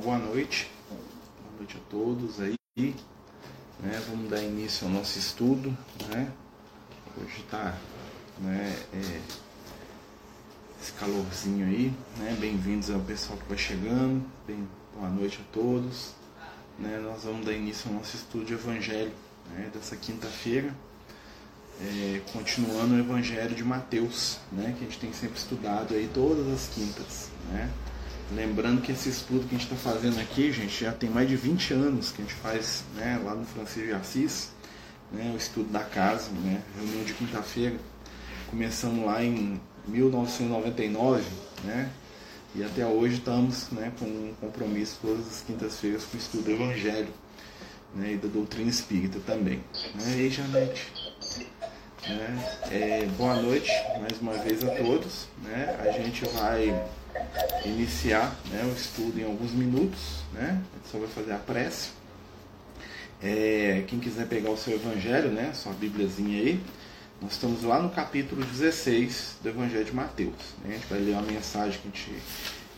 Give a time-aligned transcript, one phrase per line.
[0.00, 0.70] boa noite.
[0.88, 2.56] Boa noite a todos aí.
[2.78, 4.02] Né?
[4.08, 5.76] Vamos dar início ao nosso estudo.
[6.08, 6.32] Né?
[7.18, 7.76] Hoje está
[8.38, 9.20] né, é,
[10.80, 11.92] esse calorzinho aí.
[12.16, 12.34] Né?
[12.40, 14.24] Bem-vindos ao pessoal que vai chegando.
[14.46, 16.14] Bem, boa noite a todos.
[16.78, 16.98] Né?
[17.00, 19.12] Nós vamos dar início ao nosso estudo de Evangelho
[19.50, 19.70] né?
[19.72, 20.74] dessa quinta-feira.
[21.82, 24.74] É, continuando o Evangelho de Mateus, né?
[24.78, 27.30] que a gente tem sempre estudado aí todas as quintas.
[27.50, 27.70] Né?
[28.32, 31.34] Lembrando que esse estudo que a gente está fazendo aqui, gente, já tem mais de
[31.34, 34.50] 20 anos que a gente faz né, lá no Francisco de Assis,
[35.10, 37.76] né, o estudo da casa, né, reunião de quinta-feira.
[38.48, 41.24] Começamos lá em 1999,
[41.64, 41.90] né,
[42.54, 46.50] e até hoje estamos né, com um compromisso todas as quintas-feiras com o estudo do
[46.52, 47.12] Evangelho
[47.96, 49.60] né, e da doutrina espírita também.
[49.96, 50.92] Né, e aí, Janete?
[52.06, 55.26] Né, é, boa noite mais uma vez a todos.
[55.42, 56.80] Né, a gente vai
[57.64, 60.60] iniciar né, o estudo em alguns minutos, né?
[60.72, 61.90] A gente só vai fazer a prece.
[63.22, 66.60] É, quem quiser pegar o seu evangelho, né, sua bíbliazinha aí,
[67.20, 70.54] nós estamos lá no capítulo 16 do Evangelho de Mateus.
[70.64, 70.70] Né?
[70.70, 72.22] A gente vai ler uma mensagem que a gente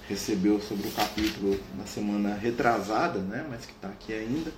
[0.09, 4.51] recebeu sobre o capítulo na semana retrasada, né, mas que está aqui ainda.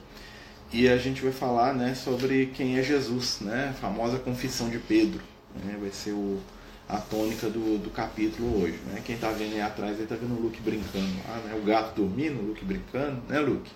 [0.73, 4.79] E a gente vai falar né, sobre quem é Jesus, né, a famosa confissão de
[4.79, 5.21] Pedro.
[5.63, 5.77] Né?
[5.79, 6.41] Vai ser o,
[6.89, 8.79] a tônica do, do capítulo hoje.
[8.87, 9.03] Né?
[9.05, 11.55] Quem está vendo aí atrás está vendo o Luke brincando lá, né?
[11.55, 13.71] O gato dormindo, o Luke brincando, né, Luke?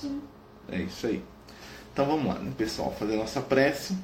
[0.00, 0.20] Sim.
[0.68, 1.22] É isso aí.
[1.92, 2.94] Então vamos lá, né, pessoal?
[2.98, 3.96] Fazer nossa prece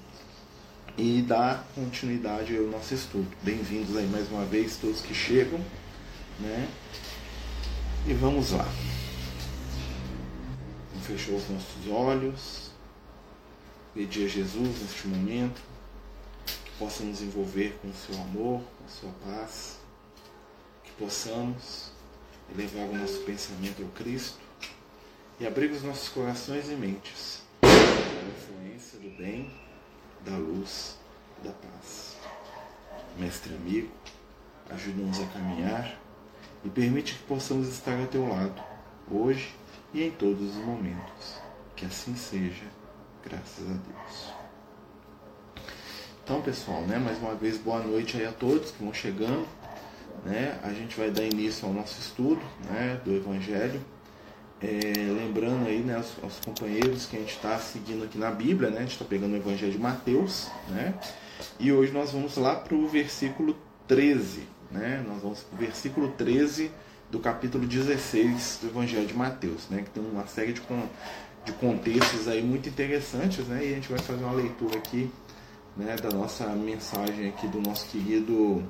[0.97, 3.28] e dar continuidade ao nosso estudo.
[3.42, 5.61] Bem-vindos aí mais uma vez, todos que chegam,
[6.39, 6.69] né?
[8.06, 8.66] E vamos lá.
[11.03, 12.69] Fechou os nossos olhos.
[13.94, 15.60] Pedir a Jesus neste momento
[16.78, 19.78] possa nos envolver com o seu amor, com a sua paz,
[20.84, 21.91] que possamos
[22.53, 24.39] elevar o nosso pensamento ao Cristo
[25.41, 29.53] e abrir os nossos corações e mentes para a influência do bem,
[30.25, 30.97] da luz
[31.43, 32.17] da paz.
[33.19, 33.91] Mestre amigo,
[34.71, 35.99] ajuda-nos a caminhar
[36.65, 38.62] e permite que possamos estar ao teu lado,
[39.11, 39.55] hoje
[39.93, 41.41] e em todos os momentos.
[41.75, 42.67] Que assim seja,
[43.25, 44.38] graças a Deus.
[46.28, 49.49] Então, pessoal, né, mais uma vez boa noite aí a todos que vão chegando.
[50.27, 50.59] Né?
[50.62, 53.81] A gente vai dar início ao nosso estudo né, do Evangelho.
[54.61, 54.69] É,
[55.19, 58.77] lembrando aí né, aos, aos, companheiros que a gente está seguindo aqui na Bíblia, né?
[58.77, 60.93] a gente está pegando o Evangelho de Mateus, né?
[61.59, 63.56] e hoje nós vamos lá para o versículo
[63.87, 64.43] 13.
[64.71, 65.03] Né?
[65.09, 66.71] Nós vamos para o versículo 13
[67.11, 69.81] do capítulo 16 do Evangelho de Mateus, né?
[69.81, 70.61] que tem uma série de,
[71.47, 73.65] de contextos aí muito interessantes, né?
[73.65, 75.11] e a gente vai fazer uma leitura aqui
[75.78, 78.62] né, da nossa mensagem aqui do nosso querido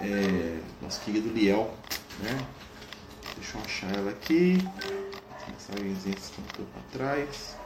[0.00, 1.72] é, nosso querido Liel,
[2.20, 2.46] né?
[3.36, 4.58] Deixa eu achar ela aqui.
[5.36, 7.56] As mensagens estão um pouco atrás.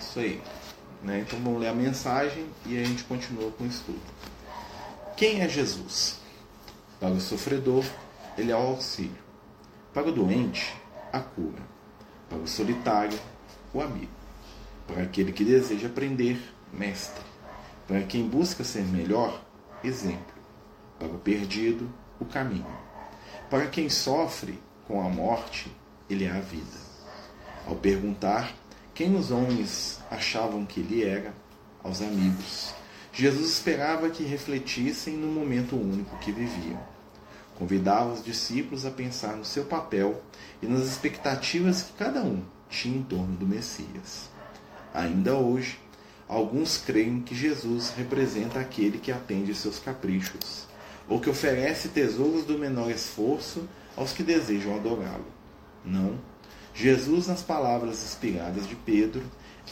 [0.00, 0.42] Isso aí.
[1.02, 1.20] Né?
[1.20, 4.00] Então vamos ler a mensagem e a gente continua com o estudo.
[5.16, 6.23] Quem é Jesus?
[7.00, 7.84] Para o sofredor,
[8.36, 9.22] ele é o auxílio.
[9.92, 10.74] Para o doente,
[11.12, 11.62] a cura.
[12.28, 13.18] Para o solitário,
[13.72, 14.12] o amigo.
[14.86, 16.40] Para aquele que deseja aprender,
[16.72, 17.22] mestre.
[17.86, 19.42] Para quem busca ser melhor,
[19.82, 20.34] exemplo.
[20.98, 21.88] Para o perdido,
[22.18, 22.66] o caminho.
[23.50, 25.70] Para quem sofre com a morte,
[26.08, 26.84] ele é a vida.
[27.66, 28.54] Ao perguntar
[28.94, 31.34] quem os homens achavam que ele era,
[31.82, 32.74] aos amigos,
[33.14, 36.94] Jesus esperava que refletissem no momento único que viviam
[37.56, 40.20] Convidava os discípulos a pensar no seu papel
[40.60, 44.28] e nas expectativas que cada um tinha em torno do Messias.
[44.92, 45.78] Ainda hoje,
[46.28, 50.66] alguns creem que Jesus representa aquele que atende seus caprichos,
[51.08, 55.26] ou que oferece tesouros do menor esforço aos que desejam adorá-lo.
[55.84, 56.18] Não.
[56.74, 59.22] Jesus, nas palavras inspiradas de Pedro,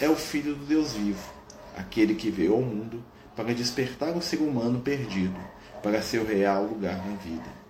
[0.00, 1.32] é o Filho do Deus vivo,
[1.76, 3.02] aquele que veio ao mundo
[3.36, 5.38] para despertar o ser humano perdido
[5.82, 7.62] para seu real lugar na vida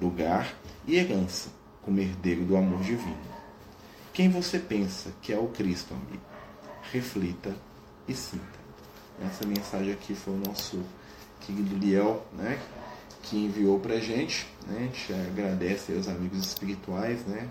[0.00, 0.54] lugar
[0.86, 1.50] e herança,
[1.82, 3.18] como herdeiro do amor divino.
[4.12, 6.22] Quem você pensa que é o Cristo, amigo?
[6.90, 7.54] Reflita
[8.08, 8.60] e sinta.
[9.22, 10.82] Essa mensagem aqui foi o nosso
[11.42, 12.58] querido Liel, né,
[13.22, 14.46] que enviou para a gente.
[14.66, 17.48] Né, a gente agradece aos amigos espirituais, né,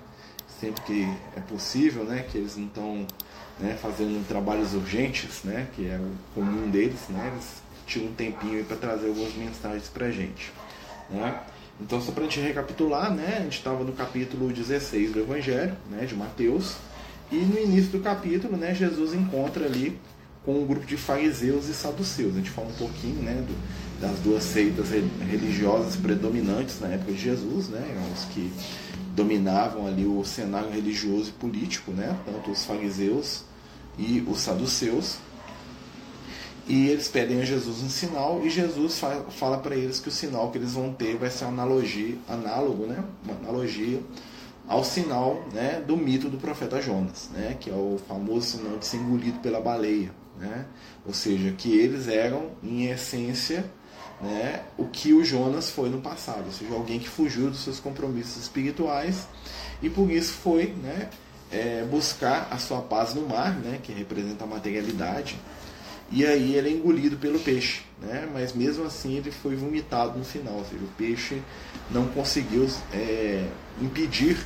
[0.60, 3.08] sempre que é possível, né, que eles não estão
[3.60, 8.64] né, fazendo trabalhos urgentes, né, que é o comum deles, né, eles tiram um tempinho
[8.66, 10.52] para trazer algumas mensagens para a gente.
[11.10, 11.40] Né.
[11.82, 15.76] Então, só para a gente recapitular, né, a gente estava no capítulo 16 do Evangelho,
[15.90, 16.76] né, de Mateus,
[17.32, 20.00] E no início do capítulo, né, Jesus encontra ali
[20.44, 22.34] com um grupo de fariseus e saduceus.
[22.34, 27.20] A gente fala um pouquinho né, do, das duas seitas religiosas predominantes na época de
[27.20, 27.86] Jesus, né,
[28.16, 28.52] os que
[29.16, 33.44] dominavam ali o cenário religioso e político, né, tanto os fariseus
[34.00, 35.18] e os saduceus.
[36.68, 39.02] E eles pedem a Jesus um sinal e Jesus
[39.32, 43.04] fala para eles que o sinal que eles vão ter vai ser analogia, análogo, né,
[43.26, 44.00] uma analogia
[44.68, 48.86] ao sinal né, do mito do profeta Jonas, né, que é o famoso sinal de
[48.86, 50.12] ser engolido pela baleia.
[50.38, 50.66] Né?
[51.06, 53.66] Ou seja, que eles eram, em essência,
[54.22, 57.80] né, o que o Jonas foi no passado, ou seja, alguém que fugiu dos seus
[57.80, 59.28] compromissos espirituais
[59.82, 61.10] e por isso foi né,
[61.52, 65.38] é, buscar a sua paz no mar, né, que representa a materialidade,
[66.12, 70.26] e aí ele é engolido pelo peixe, né, mas mesmo assim ele foi vomitado no
[70.26, 71.42] final, ou seja, o peixe
[71.92, 73.48] não conseguiu é,
[73.82, 74.38] impedir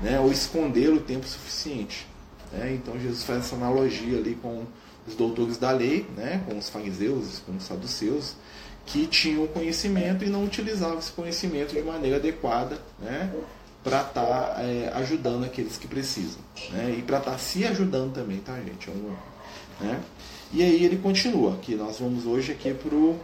[0.00, 2.06] né, ou escondê-lo o tempo suficiente.
[2.52, 2.74] Né?
[2.74, 4.64] Então Jesus faz essa analogia ali com
[5.06, 8.34] os doutores da lei, né, com os fariseus, com os saduceus,
[8.86, 13.32] que tinham conhecimento e não utilizavam esse conhecimento de maneira adequada né,
[13.82, 16.40] para estar tá, é, ajudando aqueles que precisam.
[16.70, 18.88] Né, e para estar tá se ajudando também, tá, gente?
[18.88, 19.16] É um,
[19.80, 20.00] né?
[20.52, 23.18] E aí ele continua, que nós vamos hoje aqui para o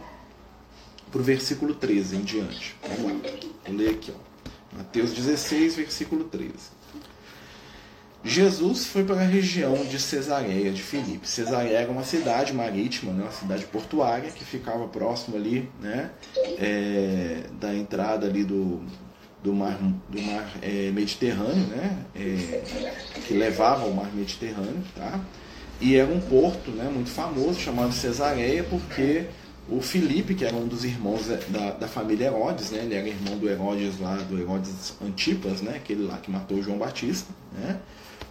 [1.13, 2.75] versículo 13 em diante.
[2.81, 3.29] Vamos lá,
[3.65, 4.13] vou ler aqui.
[4.15, 4.77] Ó.
[4.77, 6.53] Mateus 16, versículo 13.
[8.23, 11.27] Jesus foi para a região de Cesareia de Filipe.
[11.27, 16.11] Cesareia era uma cidade marítima, né, uma cidade portuária que ficava próximo ali, né,
[16.57, 18.81] é, da entrada ali do,
[19.43, 19.77] do mar,
[20.09, 22.63] do mar é, Mediterrâneo, né, é,
[23.25, 25.19] que levava ao mar Mediterrâneo, tá?
[25.79, 29.27] E era um porto, né, muito famoso chamado Cesareia porque
[29.69, 32.79] o Filipe, que era um dos irmãos da, da família Herodes, né?
[32.83, 35.75] ele era irmão do Herodes lá, do Herodes Antipas, né?
[35.75, 37.33] aquele lá que matou João Batista.
[37.51, 37.77] Né?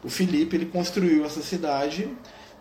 [0.03, 2.09] O Filipe ele construiu essa cidade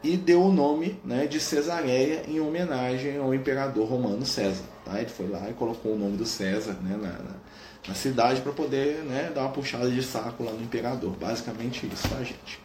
[0.03, 4.65] e deu o nome né, de Cesareia em homenagem ao imperador romano César.
[4.83, 4.99] Tá?
[4.99, 7.35] Ele foi lá e colocou o nome do César né, na, na,
[7.87, 11.15] na cidade para poder né, dar uma puxada de saco lá no imperador.
[11.17, 12.59] Basicamente isso, tá, gente?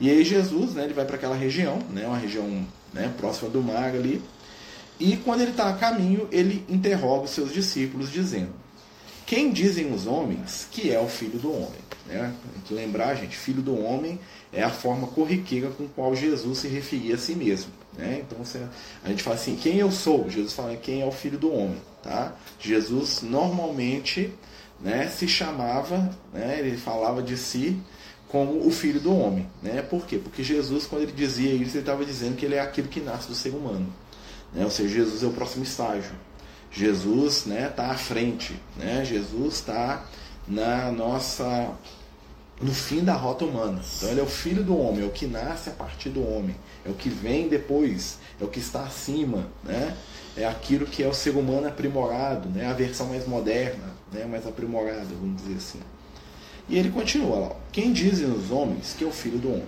[0.00, 3.62] E aí Jesus né, ele vai para aquela região, né, uma região né, próxima do
[3.62, 4.22] mar ali,
[5.00, 8.52] e quando ele está a caminho, ele interroga os seus discípulos, dizendo:
[9.26, 11.80] Quem dizem os homens que é o filho do homem?
[12.06, 12.34] Né?
[12.52, 14.18] Tem que lembrar, gente, filho do homem
[14.52, 17.70] é a forma corriqueira com qual Jesus se referia a si mesmo.
[17.96, 18.22] Né?
[18.26, 18.38] Então
[19.04, 20.28] a gente fala assim: quem eu sou?
[20.28, 21.80] Jesus fala quem é o filho do homem.
[22.02, 22.34] Tá?
[22.58, 24.32] Jesus normalmente
[24.80, 27.78] né, se chamava, né, ele falava de si
[28.28, 29.46] como o filho do homem.
[29.62, 29.82] Né?
[29.82, 30.18] Por quê?
[30.18, 33.28] Porque Jesus, quando ele dizia isso, ele estava dizendo que ele é aquilo que nasce
[33.28, 33.92] do ser humano.
[34.52, 34.64] Né?
[34.64, 36.12] Ou seja, Jesus é o próximo estágio.
[36.70, 38.54] Jesus está né, tá à frente.
[38.76, 39.04] Né?
[39.04, 40.04] Jesus está
[40.46, 41.74] na nossa
[42.60, 43.80] no fim da rota humana.
[43.96, 46.54] Então ele é o filho do homem, é o que nasce a partir do homem,
[46.84, 49.96] é o que vem depois, é o que está acima, né?
[50.36, 52.66] É aquilo que é o ser humano aprimorado, né?
[52.66, 54.24] A versão mais moderna, né?
[54.26, 55.80] Mais aprimorada, vamos dizer assim.
[56.68, 59.66] E ele continua lá: Quem dizem os homens que é o filho do homem?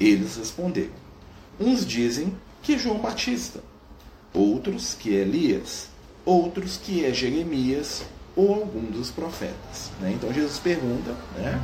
[0.00, 0.92] Eles responderam:
[1.60, 3.60] Uns dizem que é João Batista,
[4.32, 5.88] outros que é Elias,
[6.28, 8.02] outros que é Jeremias
[8.36, 9.90] ou algum dos profetas.
[9.98, 10.12] Né?
[10.14, 11.58] Então Jesus pergunta né,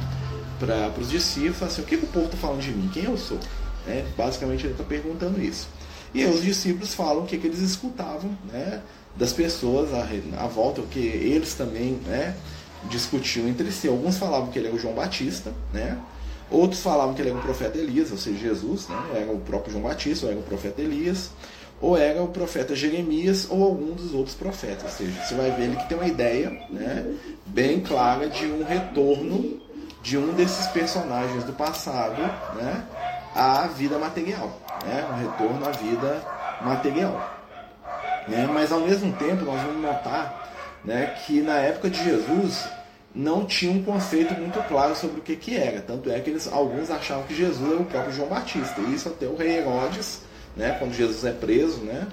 [0.58, 2.88] para os discípulos assim, o que, o povo está falando de mim?
[2.92, 3.38] Quem eu sou?
[3.86, 4.06] Né?
[4.16, 5.68] Basicamente ele está perguntando isso.
[6.14, 8.80] E aí os discípulos falam o que, que eles escutavam né,
[9.14, 10.06] das pessoas à,
[10.42, 12.34] à volta, o que eles também né,
[12.88, 13.86] discutiam entre si.
[13.86, 15.98] Alguns falavam que ele era o João Batista, né?
[16.50, 18.96] outros falavam que ele era o profeta Elias, ou seja, Jesus, né?
[19.14, 21.30] era o próprio João Batista, ou era o profeta Elias
[21.84, 24.84] ou era o profeta Jeremias ou algum dos outros profetas.
[24.84, 27.04] Ou seja, você vai ver ele que tem uma ideia né,
[27.44, 29.60] bem clara de um retorno
[30.02, 32.22] de um desses personagens do passado
[32.54, 32.84] né,
[33.34, 34.58] à vida material.
[34.82, 36.22] Né, um retorno à vida
[36.62, 37.44] material.
[38.28, 42.66] Né, mas ao mesmo tempo nós vamos notar né, que na época de Jesus
[43.14, 45.82] não tinha um conceito muito claro sobre o que, que era.
[45.82, 48.80] Tanto é que eles, alguns achavam que Jesus era o próprio João Batista.
[48.80, 50.22] E isso até o rei Herodes
[50.56, 52.06] né, quando Jesus é preso, né,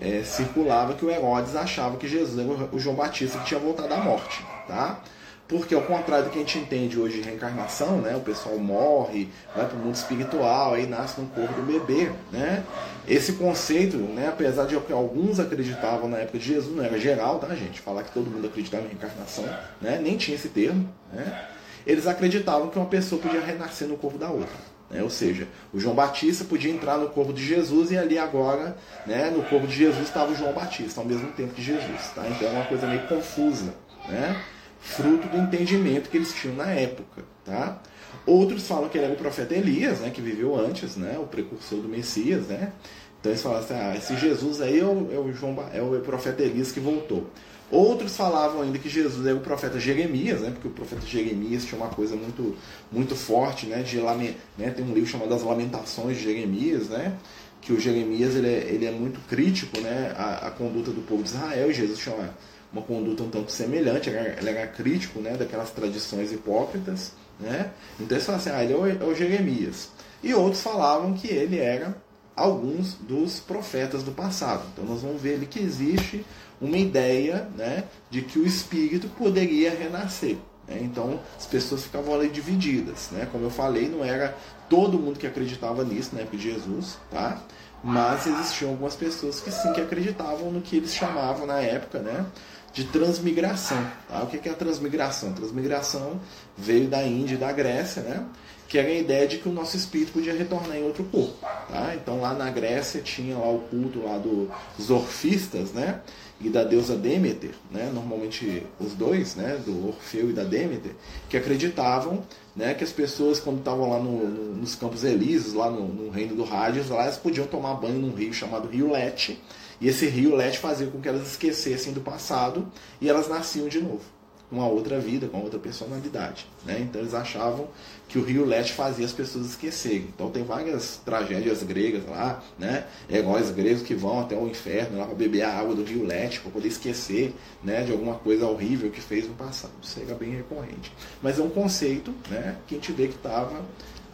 [0.00, 3.92] é, circulava que o Herodes achava que Jesus era o João Batista que tinha voltado
[3.92, 4.44] à morte.
[4.66, 5.00] Tá?
[5.48, 9.30] Porque ao contrário do que a gente entende hoje de reencarnação, né, o pessoal morre,
[9.56, 12.12] vai para o mundo espiritual, aí nasce no corpo do bebê.
[12.30, 12.62] Né?
[13.08, 17.38] Esse conceito, né, apesar de que alguns acreditavam na época de Jesus, não era geral,
[17.38, 17.80] tá, gente?
[17.80, 19.44] Falar que todo mundo acreditava em reencarnação,
[19.80, 19.98] né?
[20.02, 20.86] nem tinha esse termo.
[21.10, 21.48] Né?
[21.86, 24.67] Eles acreditavam que uma pessoa podia renascer no corpo da outra.
[24.90, 25.02] Né?
[25.02, 28.76] Ou seja, o João Batista podia entrar no corpo de Jesus e ali agora,
[29.06, 32.10] né, no corpo de Jesus estava o João Batista, ao mesmo tempo que Jesus.
[32.14, 32.26] Tá?
[32.28, 33.74] Então é uma coisa meio confusa,
[34.08, 34.40] né?
[34.80, 37.22] fruto do entendimento que eles tinham na época.
[37.44, 37.78] Tá?
[38.26, 41.80] Outros falam que ele era o profeta Elias, né, que viveu antes, né, o precursor
[41.80, 42.72] do Messias, né?
[43.20, 46.00] Então eles falam assim, ah, esse Jesus aí é o, é o, João, é o
[46.00, 47.28] profeta Elias que voltou.
[47.70, 50.50] Outros falavam ainda que Jesus é o profeta Jeremias, né?
[50.50, 52.56] Porque o profeta Jeremias tinha uma coisa muito,
[52.90, 53.82] muito forte, né?
[53.82, 54.70] De né?
[54.70, 57.14] Tem um livro chamado As Lamentações de Jeremias, né?
[57.60, 60.14] Que o Jeremias ele é, ele é muito crítico, né?
[60.16, 61.70] A, a conduta do povo de Israel.
[61.70, 62.34] E Jesus tinha uma,
[62.72, 64.08] uma conduta um tanto semelhante.
[64.08, 65.36] Ele era, ele era crítico, né?
[65.36, 67.70] Daquelas tradições hipócritas, né?
[68.00, 69.90] Então eles falavam assim, ah, ele é o, é o Jeremias.
[70.22, 71.94] E outros falavam que ele era
[72.34, 74.62] alguns dos profetas do passado.
[74.72, 76.24] Então nós vamos ver ali que existe
[76.60, 80.36] uma ideia né, de que o espírito poderia renascer.
[80.66, 80.80] Né?
[80.82, 83.10] Então as pessoas ficavam ali divididas.
[83.12, 83.28] Né?
[83.30, 84.36] Como eu falei, não era
[84.68, 87.40] todo mundo que acreditava nisso na época de Jesus, tá?
[87.82, 92.26] mas existiam algumas pessoas que sim que acreditavam no que eles chamavam na época né,
[92.72, 93.84] de transmigração.
[94.08, 94.22] Tá?
[94.22, 95.30] O que é a transmigração?
[95.30, 96.20] A transmigração
[96.56, 98.26] veio da Índia e da Grécia, né?
[98.68, 101.34] que era a ideia de que o nosso espírito podia retornar em outro corpo.
[101.40, 101.94] Tá?
[101.94, 106.00] Então lá na Grécia tinha lá o culto lá dos orfistas, né?
[106.40, 110.92] E da deusa Deméter, né, normalmente os dois, né, do Orfeu e da Deméter,
[111.28, 112.22] que acreditavam
[112.54, 116.10] né, que as pessoas, quando estavam lá no, no, nos Campos Elíseos, lá no, no,
[116.10, 119.42] reino do Hades, lá elas podiam tomar banho num rio chamado Rio Lete,
[119.80, 122.66] e esse rio Lete fazia com que elas esquecessem do passado
[123.00, 124.17] e elas nasciam de novo
[124.50, 126.46] uma outra vida, com outra personalidade.
[126.64, 126.80] Né?
[126.80, 127.68] Então eles achavam
[128.08, 130.08] que o rio Leste fazia as pessoas esquecerem.
[130.14, 132.86] Então tem várias tragédias gregas lá, né?
[133.10, 136.40] heróis gregos que vão até o inferno lá para beber a água do rio Leste,
[136.40, 139.72] para poder esquecer né, de alguma coisa horrível que fez no passado.
[139.82, 140.92] Isso era bem recorrente.
[141.22, 143.62] Mas é um conceito né, que a gente vê que estava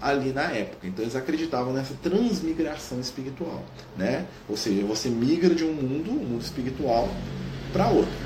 [0.01, 0.87] ali na época.
[0.87, 3.63] Então eles acreditavam nessa transmigração espiritual.
[3.97, 4.27] Né?
[4.49, 7.09] Ou seja, você migra de um mundo, um mundo espiritual,
[7.73, 8.24] para outro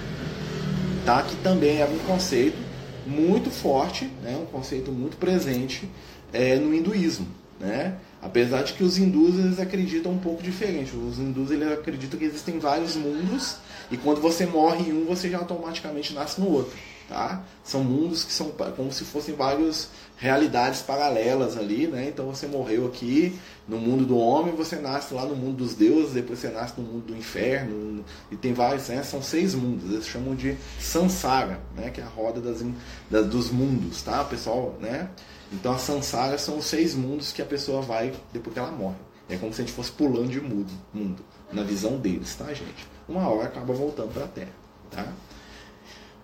[1.26, 2.58] que também é um conceito
[3.06, 4.36] muito forte, né?
[4.36, 5.88] um conceito muito presente
[6.32, 7.26] é, no hinduísmo.
[7.58, 7.94] Né?
[8.20, 10.94] Apesar de que os hindus eles acreditam um pouco diferente.
[10.94, 13.56] Os hindus eles acreditam que existem vários mundos
[13.90, 16.76] e quando você morre em um, você já automaticamente nasce no outro.
[17.08, 17.42] Tá?
[17.64, 19.88] São mundos que são como se fossem várias
[20.18, 22.08] realidades paralelas ali, né?
[22.08, 26.12] Então você morreu aqui no mundo do homem, você nasce lá no mundo dos deuses,
[26.12, 29.02] depois você nasce no mundo do inferno, e tem vários, né?
[29.02, 31.88] São seis mundos, eles chamam de Sansara, né?
[31.88, 32.62] Que é a roda das,
[33.10, 35.08] das, dos mundos, tá, pessoal, né?
[35.50, 38.96] Então a Sansara são os seis mundos que a pessoa vai depois que ela morre.
[39.30, 42.86] É como se a gente fosse pulando de mundo, mundo na visão deles, tá, gente?
[43.08, 44.52] Uma hora acaba voltando para a Terra,
[44.90, 45.06] tá?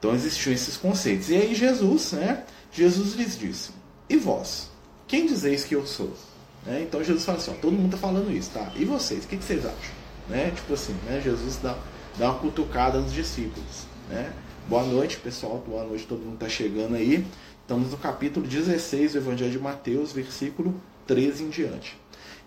[0.04, 1.30] Então existiam esses conceitos.
[1.30, 2.44] E aí Jesus, né?
[2.70, 3.70] Jesus lhes disse:
[4.06, 4.68] E vós?
[5.08, 6.12] Quem dizeis que eu sou?
[6.66, 6.82] Né?
[6.82, 8.70] Então Jesus fala assim: ó, todo mundo está falando isso, tá?
[8.76, 9.24] E vocês?
[9.24, 9.94] O que, que vocês acham?
[10.28, 10.52] Né?
[10.54, 11.22] Tipo assim, né?
[11.24, 11.78] Jesus dá,
[12.18, 13.86] dá uma cutucada nos discípulos.
[14.10, 14.30] Né?
[14.68, 15.64] Boa noite, pessoal.
[15.66, 17.26] Boa noite, todo mundo está chegando aí.
[17.62, 20.74] Estamos no capítulo 16 do Evangelho de Mateus, versículo
[21.06, 21.98] 13 em diante.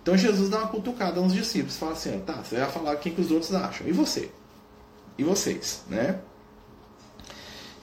[0.04, 3.10] Então Jesus dá uma cutucada nos discípulos, fala assim: tá, você vai falar o que,
[3.10, 3.88] que os outros acham.
[3.88, 4.30] E você?
[5.18, 5.82] E vocês?
[5.90, 6.20] Né?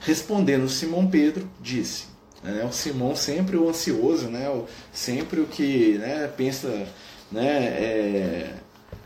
[0.05, 2.05] Respondendo Simão Pedro, disse.
[2.43, 6.87] Né, o Simão sempre o ansioso, né, o, sempre o que né, pensa
[7.31, 8.53] né, é,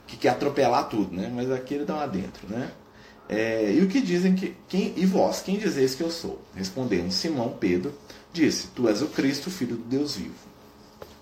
[0.05, 2.45] que quer atropelar tudo, né, mas aqui ele dá lá dentro.
[2.49, 2.69] Né?
[3.29, 4.53] É, e o que dizem que.
[4.67, 6.41] Quem, e vós, quem dizeis que eu sou?
[6.53, 7.93] Respondendo Simão Pedro,
[8.33, 10.33] disse: Tu és o Cristo, filho do Deus vivo.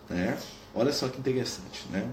[0.09, 0.35] Né?
[0.73, 1.85] Olha só que interessante.
[1.91, 2.09] Né?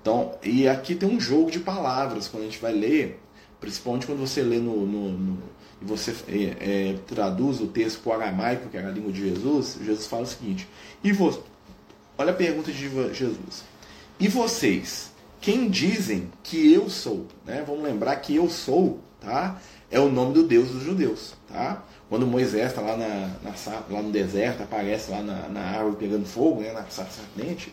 [0.00, 3.18] Então, e aqui tem um jogo de palavras quando a gente vai ler,
[3.58, 5.42] principalmente quando você lê no, no, no
[5.80, 9.28] e você é, é, traduz o texto para o aramaico, que era a língua de
[9.28, 10.68] Jesus, Jesus fala o seguinte:
[11.02, 11.42] e vo...
[12.18, 13.64] olha a pergunta de Jesus.
[14.18, 15.10] E vocês,
[15.40, 17.26] quem dizem que eu sou?
[17.46, 17.64] Né?
[17.66, 19.58] Vamos lembrar que eu sou, tá?
[19.90, 21.82] É o nome do Deus dos judeus, tá?
[22.08, 23.54] Quando Moisés está lá, na, na,
[23.88, 27.72] lá no deserto, aparece lá na, na árvore pegando fogo, né, na serpente,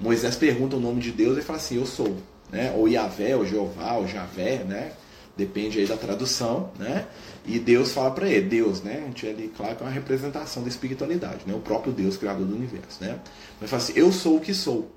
[0.00, 2.16] Moisés pergunta o nome de Deus e fala assim, eu sou.
[2.50, 2.72] Né?
[2.76, 4.92] Ou Yahvé, ou Jeová, ou Javé, né?
[5.36, 7.06] Depende aí da tradução, né?
[7.44, 9.02] E Deus fala para ele, Deus, né?
[9.02, 11.54] A gente ali, claro que é uma representação da espiritualidade, né?
[11.54, 13.18] O próprio Deus, criador do universo, né?
[13.60, 14.90] Mas fala assim, eu sou o que sou.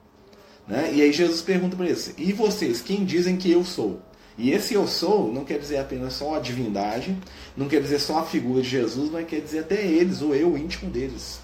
[0.68, 0.92] Né?
[0.94, 4.02] E aí Jesus pergunta para eles, e vocês, quem dizem que eu sou?
[4.38, 7.16] E esse eu sou não quer dizer apenas só a divindade,
[7.56, 10.58] não quer dizer só a figura de Jesus, mas quer dizer até eles, o eu
[10.58, 11.40] íntimo deles.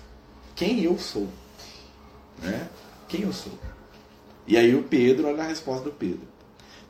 [0.56, 1.28] Quem eu sou?
[2.42, 2.68] Né?
[3.08, 3.54] Quem eu sou?
[4.48, 6.28] E aí o Pedro, olha a resposta do Pedro.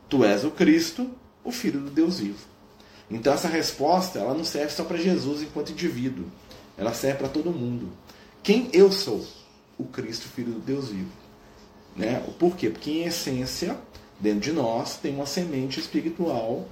[0.10, 1.10] Tu és o Cristo,
[1.44, 2.52] o Filho do Deus vivo.
[3.10, 6.26] Então essa resposta ela não serve só para Jesus enquanto indivíduo,
[6.78, 7.92] ela serve para todo mundo.
[8.42, 9.26] Quem eu sou?
[9.78, 11.12] O Cristo, Filho do Deus vivo.
[11.96, 12.24] Né?
[12.40, 12.70] Por quê?
[12.70, 13.78] Porque em essência,
[14.20, 16.68] dentro de nós, tem uma semente espiritual,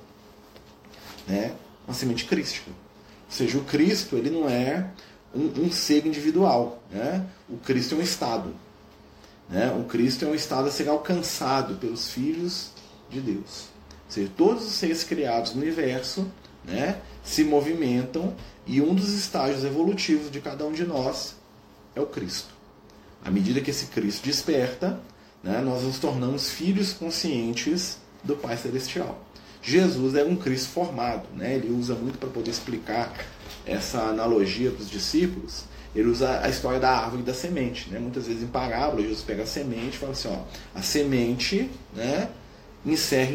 [1.27, 1.53] né?
[1.87, 2.71] uma semente crística.
[2.71, 4.89] Ou seja, o Cristo ele não é
[5.33, 6.81] um, um ser individual.
[6.89, 7.25] Né?
[7.49, 8.55] O Cristo é um estado.
[9.49, 9.71] Né?
[9.71, 12.71] O Cristo é um estado a ser alcançado pelos filhos
[13.09, 13.68] de Deus.
[14.09, 16.27] Ou seja, todos os seres criados no universo
[16.65, 18.33] né, se movimentam
[18.65, 21.35] e um dos estágios evolutivos de cada um de nós
[21.95, 22.49] é o Cristo.
[23.23, 24.99] À medida que esse Cristo desperta,
[25.43, 29.23] né, nós nos tornamos filhos conscientes do Pai Celestial.
[29.61, 31.53] Jesus é um Cristo formado, né?
[31.53, 33.13] ele usa muito para poder explicar
[33.63, 35.65] essa analogia para os discípulos.
[35.93, 37.89] Ele usa a história da árvore e da semente.
[37.89, 37.99] Né?
[37.99, 40.39] Muitas vezes em parábola, Jesus pega a semente e fala assim: ó,
[40.73, 42.29] a semente né,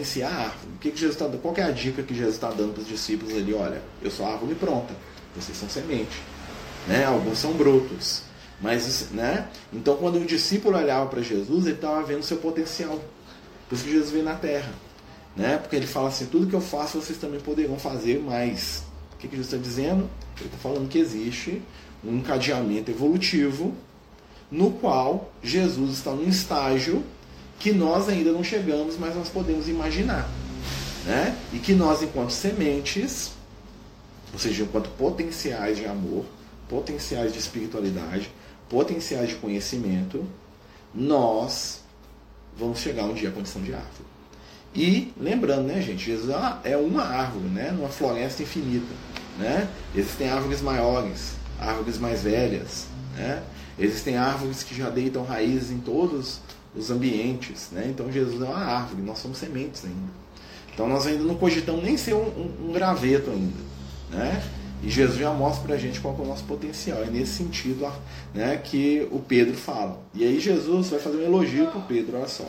[0.05, 0.75] si a árvore.
[0.75, 2.89] O que, que Jesus tá, qual é a dica que Jesus está dando para os
[2.89, 3.53] discípulos ali?
[3.53, 4.95] Olha, eu sou a árvore pronta,
[5.37, 6.23] vocês são semente.
[6.87, 7.05] Né?
[7.05, 8.23] Alguns são brotos.
[8.61, 9.49] Mas, né?
[9.73, 12.99] Então, quando o discípulo olhava para Jesus, ele estava vendo seu potencial.
[13.69, 14.73] Por isso que Jesus veio na terra.
[15.37, 15.59] Né?
[15.59, 18.85] Porque ele fala assim: tudo que eu faço vocês também poderão fazer mais.
[19.15, 20.09] O que, que Jesus está dizendo?
[20.39, 21.61] Ele está falando que existe
[22.05, 23.75] um encadeamento evolutivo
[24.51, 27.03] no qual Jesus está num estágio
[27.65, 30.29] que nós ainda não chegamos, mas nós podemos imaginar.
[31.07, 31.35] Né?
[31.51, 33.33] E que nós, enquanto sementes,
[34.35, 36.27] ou seja, enquanto potenciais de amor,
[36.69, 38.31] potenciais de espiritualidade,
[38.69, 40.27] potenciais de conhecimento,
[40.95, 41.81] nós
[42.55, 44.05] vamos chegar um dia à condição de árvore.
[44.75, 48.93] E lembrando, né, gente, Jesus é uma árvore, né, numa floresta infinita,
[49.39, 49.71] né?
[49.95, 53.43] Existem árvores maiores, árvores mais velhas, né?
[53.79, 56.44] Existem árvores que já deitam raízes em todos
[56.77, 57.87] os ambientes, né?
[57.89, 60.25] Então Jesus é uma árvore, nós somos sementes ainda.
[60.73, 63.61] Então nós ainda não cogitamos nem ser um, um, um graveto ainda,
[64.11, 64.43] né?
[64.83, 67.03] E Jesus já mostra para a gente qual é o nosso potencial.
[67.03, 67.91] É nesse sentido
[68.35, 69.99] né, que o Pedro fala.
[70.13, 72.47] E aí Jesus vai fazer um elogio para o Pedro, olha só.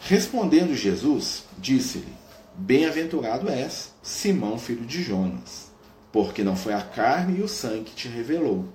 [0.00, 2.12] Respondendo Jesus, disse-lhe:
[2.56, 5.72] Bem-aventurado és, Simão, filho de Jonas,
[6.12, 8.66] porque não foi a carne e o sangue que te revelou,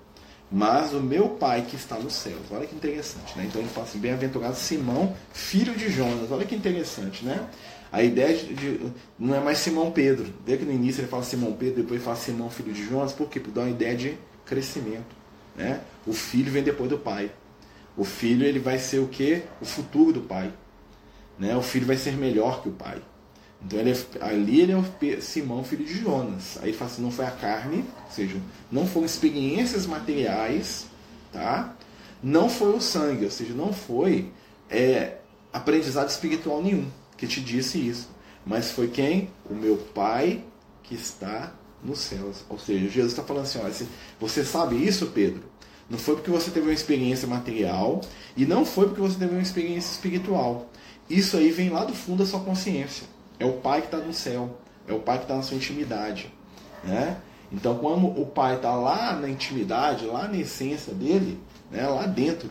[0.51, 2.41] mas o meu Pai que está nos céus.
[2.51, 3.45] Olha que interessante, né?
[3.47, 6.31] Então ele fala assim: Bem-aventurado Simão, filho de Jonas.
[6.31, 7.47] Olha que interessante, né?
[7.91, 10.31] A ideia de, de, não é mais Simão Pedro.
[10.45, 13.29] Vê que no início ele fala Simão Pedro, depois fala Simão, filho de Jonas, por
[13.29, 13.39] quê?
[13.39, 15.15] Porque dá uma ideia de crescimento.
[15.55, 15.81] Né?
[16.05, 17.31] O filho vem depois do pai.
[17.97, 19.43] O filho ele vai ser o que?
[19.59, 20.53] O futuro do pai.
[21.38, 21.55] Né?
[21.55, 23.01] O filho vai ser melhor que o pai.
[23.65, 26.58] Então ele ali ele é o Simão, filho de Jonas.
[26.62, 28.38] Aí ele fala assim, não foi a carne, ou seja,
[28.72, 30.86] não foram experiências materiais,
[31.32, 31.76] tá?
[32.24, 34.32] Não foi o sangue, ou seja, não foi
[34.69, 35.17] é,
[35.52, 38.10] aprendizado espiritual nenhum que te disse isso.
[38.45, 39.30] Mas foi quem?
[39.50, 40.43] O meu Pai
[40.84, 42.43] que está nos céus.
[42.50, 43.74] Ou seja, Jesus está falando assim: olha,
[44.19, 45.43] você sabe isso, Pedro?
[45.89, 48.02] Não foi porque você teve uma experiência material
[48.38, 50.69] e não foi porque você teve uma experiência espiritual.
[51.10, 53.08] Isso aí vem lá do fundo da sua consciência.
[53.39, 54.58] É o Pai que está no céu.
[54.88, 56.32] É o Pai que está na sua intimidade.
[56.84, 57.17] Né?
[57.52, 61.39] Então, quando o Pai está lá na intimidade, lá na essência dele,
[61.71, 62.49] né, lá dentro,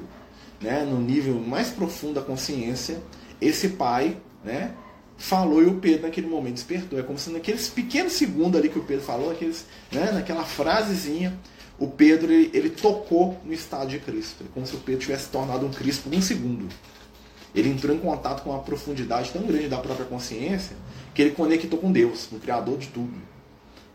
[0.61, 3.01] né, no nível mais profundo da consciência,
[3.41, 4.73] esse Pai né,
[5.17, 6.99] falou e o Pedro naquele momento despertou.
[6.99, 11.39] É como se naqueles pequenos segundos ali que o Pedro falou, aqueles, né, naquela frasezinha,
[11.79, 14.45] o Pedro ele, ele, tocou no estado de Cristo.
[14.45, 16.69] É como se o Pedro tivesse tornado um Cristo por um segundo.
[17.55, 20.77] Ele entrou em contato com uma profundidade tão grande da própria consciência
[21.15, 23.15] que ele conectou com Deus, com o Criador de tudo.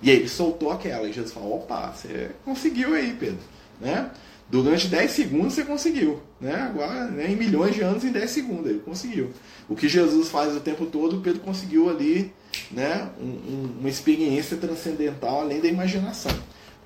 [0.02, 1.08] E aí ele soltou aquela.
[1.08, 3.40] E Jesus falou: opa, você conseguiu aí, Pedro.
[3.80, 4.10] Né?
[4.50, 6.22] Durante 10 segundos você conseguiu.
[6.40, 6.54] Né?
[6.54, 9.32] Agora, né, em milhões de anos, em 10 segundos ele conseguiu.
[9.70, 12.32] O que Jesus faz o tempo todo, Pedro conseguiu ali
[12.70, 16.32] né, um, um, uma experiência transcendental além da imaginação.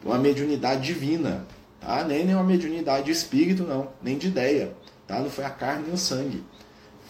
[0.05, 1.45] Uma mediunidade divina.
[1.81, 2.03] Tá?
[2.03, 3.89] Nem, nem uma mediunidade de espírito, não.
[4.01, 4.71] Nem de ideia.
[5.07, 5.19] Tá?
[5.19, 6.43] Não foi a carne nem o sangue.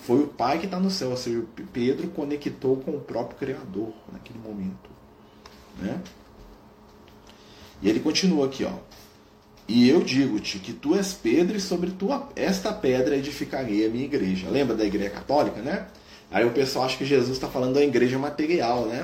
[0.08, 1.10] Foi o Pai que está no céu.
[1.10, 1.44] Ou seja,
[1.74, 4.90] Pedro conectou com o próprio Criador naquele momento.
[5.78, 6.00] Né?
[7.82, 8.72] E ele continua aqui, ó.
[9.68, 14.06] E eu digo-te que tu és Pedro e sobre tua, esta pedra edificarei a minha
[14.06, 14.50] igreja.
[14.50, 15.88] Lembra da igreja católica, né?
[16.32, 19.04] Aí o pessoal acha que Jesus está falando da igreja material, né?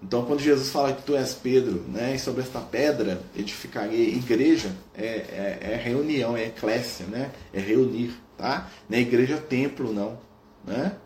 [0.00, 2.14] Então quando Jesus fala que tu és Pedro, né?
[2.14, 7.32] E sobre esta pedra edificarei igreja, é, é, é reunião, é eclésia, né?
[7.52, 8.70] É reunir, tá?
[8.88, 10.18] Não é igreja templo, não,
[10.64, 10.96] né?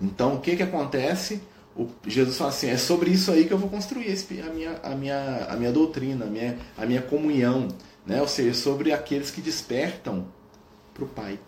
[0.00, 1.40] Então o que que acontece?
[1.76, 4.94] o Jesus fala assim: é sobre isso aí que eu vou construir a, minha, a,
[4.94, 7.68] minha, a minha doutrina, a minha, a minha comunhão.
[8.06, 8.20] Né?
[8.20, 10.26] Ou seja, sobre aqueles que despertam
[10.92, 11.38] para o Pai.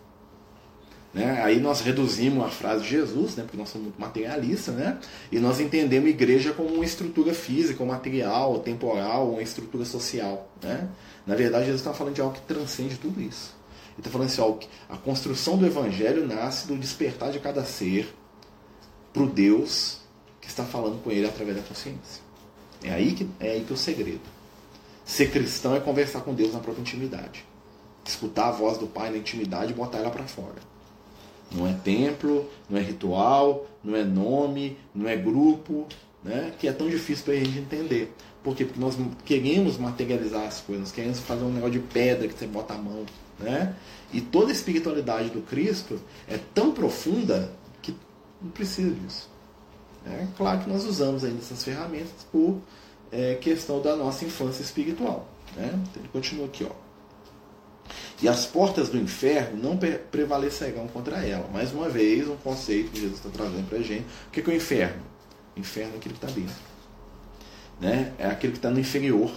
[1.13, 1.41] Né?
[1.43, 3.43] Aí nós reduzimos a frase de Jesus, né?
[3.43, 4.97] porque nós somos muito materialistas, né?
[5.31, 10.49] e nós entendemos igreja como uma estrutura física, material, temporal, uma estrutura social.
[10.61, 10.87] Né?
[11.27, 13.55] Na verdade, Jesus está falando de algo que transcende tudo isso.
[13.93, 14.57] Ele está falando assim: ó,
[14.89, 18.13] a construção do evangelho nasce do despertar de cada ser
[19.11, 19.99] para o Deus
[20.41, 22.21] que está falando com ele através da consciência.
[22.83, 24.21] É aí que é aí que é o segredo.
[25.05, 27.45] Ser cristão é conversar com Deus na própria intimidade.
[28.05, 30.61] Escutar a voz do Pai na intimidade e botar ela para fora.
[31.51, 35.87] Não é templo, não é ritual, não é nome, não é grupo,
[36.23, 36.53] né?
[36.57, 38.13] que é tão difícil para a gente entender.
[38.43, 38.65] Por quê?
[38.65, 42.73] Porque nós queremos materializar as coisas, queremos fazer um negócio de pedra que você bota
[42.73, 43.05] a mão.
[43.43, 43.75] Né?
[44.11, 47.51] E toda a espiritualidade do Cristo é tão profunda
[47.81, 47.95] que
[48.41, 49.29] não precisa disso.
[50.05, 52.59] É claro que nós usamos ainda essas ferramentas por
[53.11, 55.27] é, questão da nossa infância espiritual.
[55.55, 55.67] Né?
[55.73, 56.65] Então ele continua aqui.
[56.65, 56.83] Ó.
[58.21, 61.47] E as portas do inferno não prevalecerão contra ela.
[61.49, 64.05] Mais uma vez, um conceito que Jesus está trazendo para a gente.
[64.27, 65.03] O que é, o inferno?
[65.55, 66.55] O inferno é aquilo que está dentro.
[67.79, 68.13] Né?
[68.17, 69.31] É aquilo que está no inferior.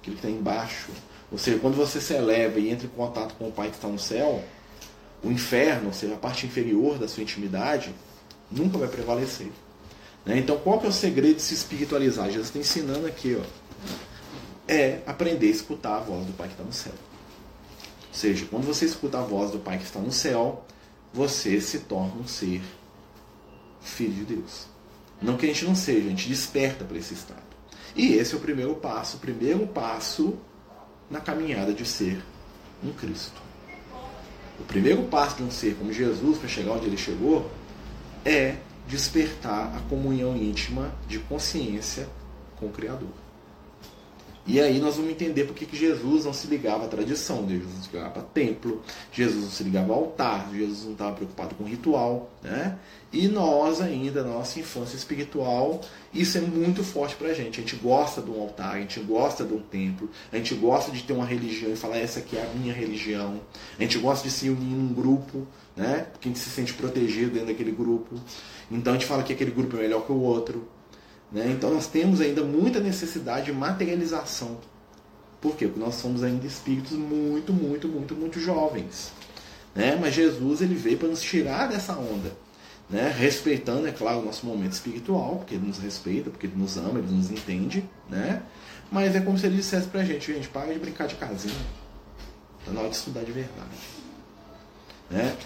[0.00, 0.90] Aquilo que está embaixo.
[1.30, 3.88] Ou seja, quando você se eleva e entra em contato com o Pai que está
[3.88, 4.42] no céu,
[5.22, 7.94] o inferno, ou seja, a parte inferior da sua intimidade,
[8.50, 9.50] nunca vai prevalecer.
[10.24, 10.38] Né?
[10.38, 12.26] Então, qual que é o segredo de se espiritualizar?
[12.26, 13.44] Jesus está ensinando aqui, ó,
[14.66, 16.94] é aprender a escutar a voz do Pai que está no céu.
[18.08, 20.64] Ou seja, quando você escuta a voz do Pai que está no céu,
[21.12, 22.60] você se torna um ser
[23.80, 24.66] filho de Deus.
[25.20, 27.42] Não que a gente não seja, a gente desperta para esse estado.
[27.94, 30.38] E esse é o primeiro passo, o primeiro passo
[31.10, 32.22] na caminhada de ser
[32.82, 33.40] um Cristo.
[34.58, 37.50] O primeiro passo de um ser como Jesus para chegar onde ele chegou
[38.24, 42.08] é despertar a comunhão íntima de consciência
[42.56, 43.08] com o Criador.
[44.46, 47.48] E aí nós vamos entender porque que Jesus não se ligava à tradição?
[47.48, 51.14] Jesus não se ligava a templo, Jesus não se ligava ao altar, Jesus não estava
[51.14, 52.30] preocupado com ritual.
[52.42, 52.78] Né?
[53.12, 55.80] E nós ainda, na nossa infância espiritual,
[56.12, 57.60] isso é muito forte para a gente.
[57.60, 60.90] A gente gosta de um altar, a gente gosta de um templo, a gente gosta
[60.90, 63.40] de ter uma religião e falar essa aqui é a minha religião.
[63.78, 66.06] A gente gosta de se unir em um grupo, né?
[66.12, 68.16] porque a gente se sente protegido dentro daquele grupo.
[68.70, 70.66] Então a gente fala que aquele grupo é melhor que o outro.
[71.32, 71.52] Né?
[71.56, 74.58] Então nós temos ainda muita necessidade de materialização.
[75.40, 75.66] Por quê?
[75.66, 79.12] Porque nós somos ainda espíritos muito, muito, muito, muito jovens.
[79.74, 79.96] Né?
[80.00, 82.32] Mas Jesus ele veio para nos tirar dessa onda.
[82.88, 83.14] Né?
[83.16, 86.98] Respeitando, é claro, o nosso momento espiritual, porque ele nos respeita, porque ele nos ama,
[86.98, 87.88] ele nos entende.
[88.08, 88.42] Né?
[88.90, 91.54] Mas é como se ele dissesse pra gente, gente, para de brincar de casinha.
[92.58, 93.70] Está na hora de estudar de verdade.
[95.08, 95.36] Né?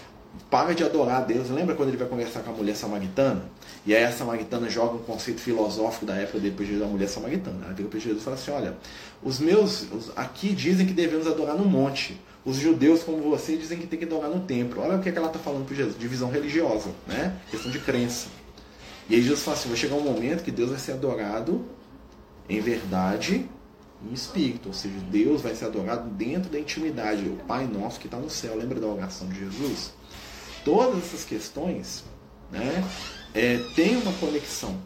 [0.51, 1.51] para de adorar a Deus.
[1.51, 3.43] Lembra quando ele vai conversar com a mulher samaritana?
[3.87, 7.67] E aí a samaritana joga um conceito filosófico da época depois da mulher samaritana.
[7.67, 8.77] Ela vira para Jesus e fala assim: Olha,
[9.23, 12.19] os meus aqui dizem que devemos adorar no monte.
[12.45, 14.83] Os judeus, como você, dizem que tem que adorar no templo.
[14.83, 17.37] Olha o que, é que ela está falando para Jesus: divisão religiosa, né?
[17.51, 18.29] questão de crença.
[19.09, 21.65] E aí Jesus fala assim: vai chegar um momento que Deus vai ser adorado
[22.49, 23.49] em verdade
[24.07, 27.27] em espírito, ou seja, Deus vai ser adorado dentro da intimidade.
[27.27, 29.93] O Pai nosso que está no céu, lembra da oração de Jesus?
[30.65, 32.05] todas essas questões
[32.51, 32.83] né,
[33.35, 34.79] é, têm uma conexão.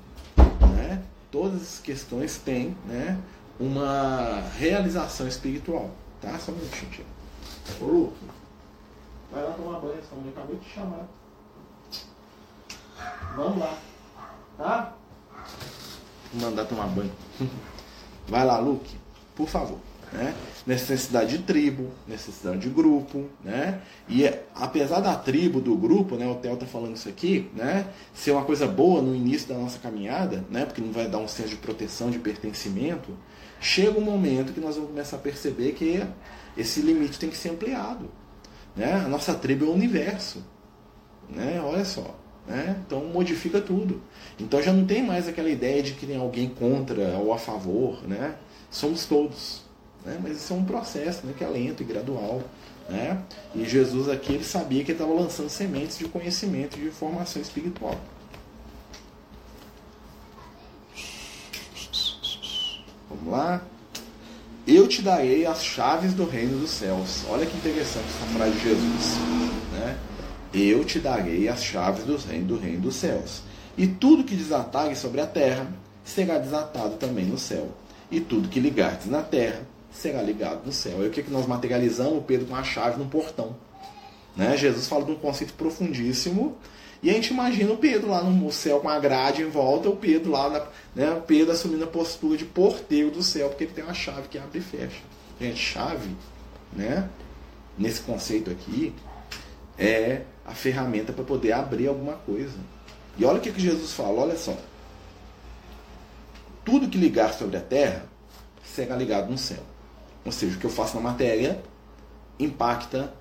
[0.77, 1.03] Né?
[1.31, 3.19] Todas essas questões têm né,
[3.61, 5.91] uma realização espiritual.
[6.21, 6.39] Tá?
[6.39, 7.05] Só um minutinho, tia.
[7.81, 8.17] Ô, Luke,
[9.31, 11.07] vai lá tomar banho, sua mãe acabou de te chamar.
[13.37, 13.79] Vamos lá.
[14.57, 14.93] Tá?
[16.33, 17.13] Vou mandar tomar banho.
[18.27, 18.95] Vai lá, Luke,
[19.35, 19.79] por favor
[20.13, 20.35] né?
[20.69, 23.81] necessidade de tribo, necessidade de grupo, né?
[24.07, 26.27] E apesar da tribo, do grupo, né?
[26.27, 27.87] O Theo tá falando isso aqui, né?
[28.13, 30.67] Ser uma coisa boa no início da nossa caminhada, né?
[30.67, 33.17] Porque não vai dar um senso de proteção, de pertencimento.
[33.61, 36.03] Chega um momento que nós vamos começar a perceber que
[36.57, 38.11] esse limite tem que ser ampliado,
[38.77, 38.93] né?
[38.93, 40.45] A nossa tribo é o universo,
[41.31, 41.63] né?
[41.65, 42.15] Olha só,
[42.47, 42.77] né?
[42.87, 44.03] Então modifica tudo.
[44.39, 48.07] Então já não tem mais aquela ideia de que tem alguém contra ou a favor,
[48.07, 48.37] né?
[48.71, 49.68] Somos todos.
[50.05, 50.19] Né?
[50.23, 52.43] Mas isso é um processo né, que é lento e gradual.
[52.89, 53.23] Né?
[53.55, 57.99] E Jesus aqui ele sabia que estava lançando sementes de conhecimento e de formação espiritual.
[63.11, 63.63] Vamos lá.
[64.67, 67.25] Eu te darei as chaves do reino dos céus.
[67.29, 69.19] Olha que interessante essa frase de Jesus.
[69.73, 69.99] Né?
[70.53, 73.43] Eu te darei as chaves do reino, do reino dos céus.
[73.77, 75.67] E tudo que desatares sobre a terra
[76.05, 77.69] será desatado também no céu.
[78.11, 81.01] E tudo que ligares na terra será ligado no céu.
[81.01, 82.19] Aí o que, que nós materializamos?
[82.19, 83.57] O Pedro com a chave no portão.
[84.37, 84.57] Né?
[84.57, 86.57] Jesus fala de um conceito profundíssimo.
[87.03, 89.97] E a gente imagina o Pedro lá no céu com a grade em volta, o
[89.97, 93.73] Pedro lá, na, né, o Pedro assumindo a postura de porteiro do céu, porque ele
[93.73, 95.01] tem uma chave que abre e fecha.
[95.41, 96.11] Gente, chave,
[96.73, 97.09] né,
[97.79, 98.93] nesse conceito aqui,
[99.79, 102.59] é a ferramenta para poder abrir alguma coisa.
[103.17, 104.57] E olha o que, que Jesus fala, olha só.
[106.65, 108.07] Tudo que ligar sobre a terra
[108.65, 109.63] será ligado no céu.
[110.25, 111.63] Ou seja, o que eu faço na matéria
[112.39, 113.13] impacta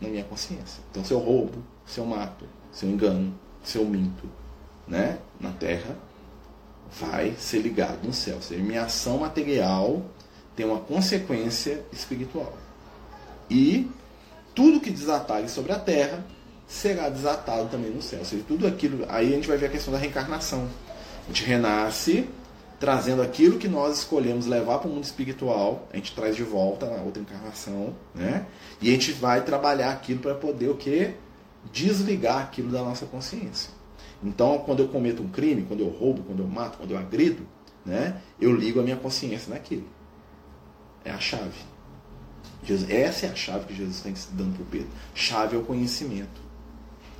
[0.00, 0.82] na minha consciência.
[0.90, 4.28] Então, se eu roubo, se eu mato, se eu engano, se eu minto,
[4.86, 5.96] né, na terra,
[7.00, 8.36] vai ser ligado no céu.
[8.36, 10.02] Ou seja, minha ação material
[10.54, 12.52] tem uma consequência espiritual.
[13.50, 13.90] E
[14.54, 16.24] tudo que desatar sobre a terra
[16.66, 18.20] será desatado também no céu.
[18.20, 19.04] Ou seja, tudo aquilo.
[19.08, 20.68] Aí a gente vai ver a questão da reencarnação.
[21.24, 22.28] A gente renasce
[22.78, 26.86] trazendo aquilo que nós escolhemos levar para o mundo espiritual, a gente traz de volta
[26.86, 28.46] na outra encarnação, né?
[28.80, 31.14] E a gente vai trabalhar aquilo para poder o quê?
[31.72, 33.70] Desligar aquilo da nossa consciência.
[34.22, 37.46] Então, quando eu cometo um crime, quando eu roubo, quando eu mato, quando eu agrido,
[37.84, 38.20] né?
[38.40, 39.86] Eu ligo a minha consciência naquilo.
[41.04, 41.74] É a chave.
[42.64, 44.88] Jesus, essa é a chave que Jesus está dando para o Pedro.
[45.14, 46.40] Chave é o conhecimento,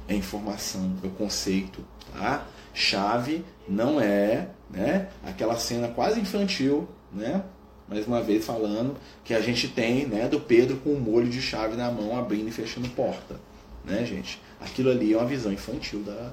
[0.09, 2.47] é a informação, é o conceito, tá?
[2.75, 7.43] Chave não é né, aquela cena quase infantil, né,
[7.89, 11.29] mais uma vez falando, que a gente tem né, do Pedro com o um molho
[11.29, 13.37] de chave na mão abrindo e fechando porta.
[13.85, 14.41] Né, gente?
[14.61, 16.33] Aquilo ali é uma visão infantil da,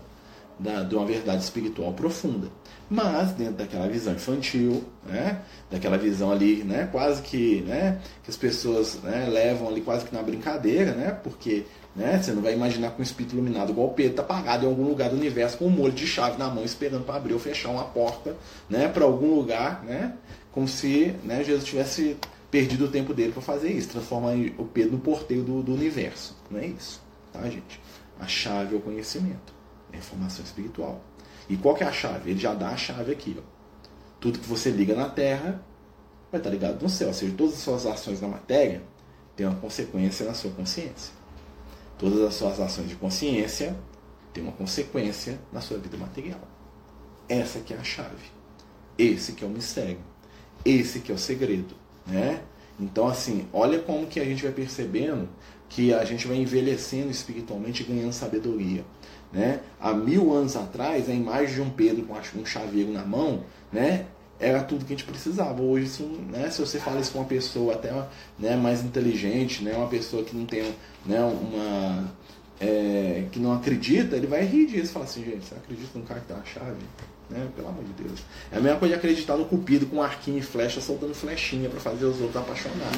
[0.58, 2.47] da, de uma verdade espiritual profunda.
[2.89, 8.38] Mas dentro daquela visão infantil, né, daquela visão ali, né, quase que, né, que as
[8.38, 12.21] pessoas né, levam ali quase que na brincadeira, né, porque né?
[12.21, 14.88] Você não vai imaginar que um espírito iluminado igual o Pedro está parado em algum
[14.88, 17.69] lugar do universo com um molho de chave na mão esperando para abrir ou fechar
[17.69, 18.36] uma porta
[18.69, 18.88] né?
[18.88, 20.15] para algum lugar, né?
[20.51, 22.17] como se né, Jesus tivesse
[22.49, 26.36] perdido o tempo dele para fazer isso, transformar o Pedro no porteiro do, do, universo.
[26.49, 27.01] Não é isso,
[27.32, 27.80] tá, gente?
[28.19, 29.54] A chave é o conhecimento,
[29.91, 31.01] é a informação espiritual.
[31.49, 32.32] E qual que é a chave?
[32.32, 33.36] Ele já dá a chave aqui.
[33.38, 33.41] Ó.
[34.19, 35.63] Tudo que você liga na Terra
[36.32, 37.08] vai estar ligado no céu.
[37.08, 38.82] Ou seja, todas as suas ações na matéria
[39.36, 41.13] têm uma consequência na sua consciência.
[42.01, 43.77] Todas as suas ações de consciência
[44.33, 46.39] têm uma consequência na sua vida material.
[47.29, 48.25] Essa que é a chave.
[48.97, 49.99] Esse que é o mistério.
[50.65, 51.75] Esse que é o segredo,
[52.07, 52.41] né?
[52.79, 55.29] Então, assim, olha como que a gente vai percebendo
[55.69, 58.83] que a gente vai envelhecendo espiritualmente e ganhando sabedoria.
[59.31, 59.59] Né?
[59.79, 64.07] Há mil anos atrás, a imagem de um Pedro com um chaveiro na mão né,
[64.41, 65.62] era tudo que a gente precisava.
[65.62, 67.93] Hoje, isso, né, se você fala isso com uma pessoa até
[68.38, 70.73] né, mais inteligente, né, uma pessoa que não tem
[71.06, 72.12] né, uma.
[72.60, 76.06] É, que não acredita, ele vai rir disso e falar assim, gente, você acredita num
[76.06, 76.77] cara que dá a chave?
[77.27, 77.47] Né?
[77.56, 78.19] Pelo amor de Deus.
[78.51, 81.80] É a mesma coisa de acreditar no cupido com arquinho e flecha soltando flechinha para
[81.80, 82.91] fazer os outros apaixonar.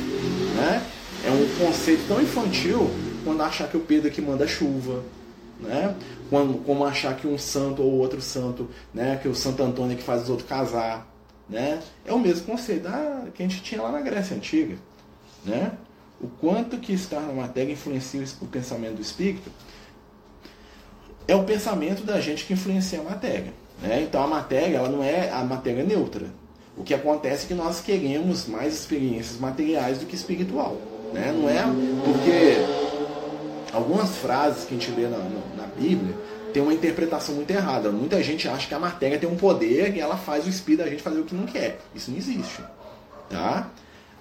[0.55, 0.85] Né?
[1.25, 2.89] É um conceito tão infantil
[3.23, 5.01] quando achar que o Pedro que manda chuva.
[5.61, 5.95] Né?
[6.29, 9.17] Quando, como achar que um santo ou outro santo, né?
[9.21, 11.12] que o Santo Antônio é que faz os outros casar.
[11.49, 11.81] Né?
[12.05, 14.75] É o mesmo conceito ah, que a gente tinha lá na Grécia Antiga.
[15.45, 15.71] Né?
[16.21, 19.51] O quanto que estar na matéria influencia o pensamento do espírito
[21.27, 23.53] é o pensamento da gente que influencia a matéria.
[23.81, 24.03] Né?
[24.03, 26.27] Então a matéria ela não é a matéria neutra.
[26.77, 30.77] O que acontece é que nós queremos mais experiências materiais do que espiritual.
[31.13, 31.31] Né?
[31.31, 31.63] Não é
[32.03, 36.15] porque algumas frases que a gente lê na, na, na Bíblia
[36.53, 37.91] tem uma interpretação muito errada.
[37.91, 40.89] Muita gente acha que a matéria tem um poder e ela faz o espírito da
[40.89, 41.79] gente fazer o que não quer.
[41.93, 42.63] Isso não existe.
[43.29, 43.71] Tá?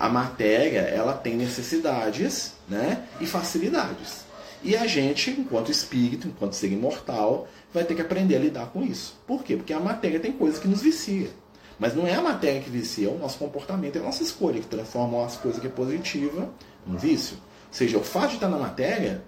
[0.00, 4.24] A matéria, ela tem necessidades né, e facilidades.
[4.64, 8.82] E a gente, enquanto espírito, enquanto ser imortal, vai ter que aprender a lidar com
[8.82, 9.20] isso.
[9.26, 9.56] Por quê?
[9.56, 11.30] Porque a matéria tem coisas que nos vicia.
[11.78, 14.60] Mas não é a matéria que vicia, é o nosso comportamento, é a nossa escolha
[14.60, 16.48] que transforma as coisas que é positiva
[16.86, 17.36] em vício.
[17.36, 19.22] Ou seja, o fato de estar na matéria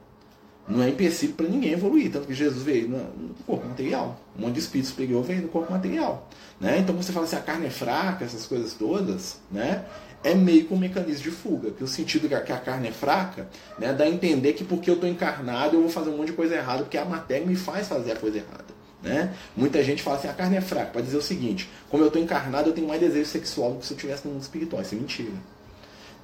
[0.67, 2.11] não é empecilho para ninguém evoluir.
[2.11, 4.21] Tanto que Jesus veio no corpo material.
[4.37, 6.29] Um monte de espírito superior veio no corpo material.
[6.61, 6.79] Né?
[6.79, 9.85] Então você fala assim, a carne é fraca, essas coisas todas, né?
[10.25, 11.71] é meio que um mecanismo de fuga.
[11.71, 13.47] Que o sentido que a carne é fraca
[13.79, 16.33] né, dá a entender que porque eu estou encarnado eu vou fazer um monte de
[16.33, 18.65] coisa errada, porque a matéria me faz fazer a coisa errada.
[19.03, 19.35] Né?
[19.55, 22.23] Muita gente fala assim, a carne é fraca, para dizer o seguinte, como eu estou
[22.23, 24.81] encarnado, eu tenho mais desejo sexual do que se eu estivesse no mundo espiritual.
[24.81, 25.33] Isso é mentira.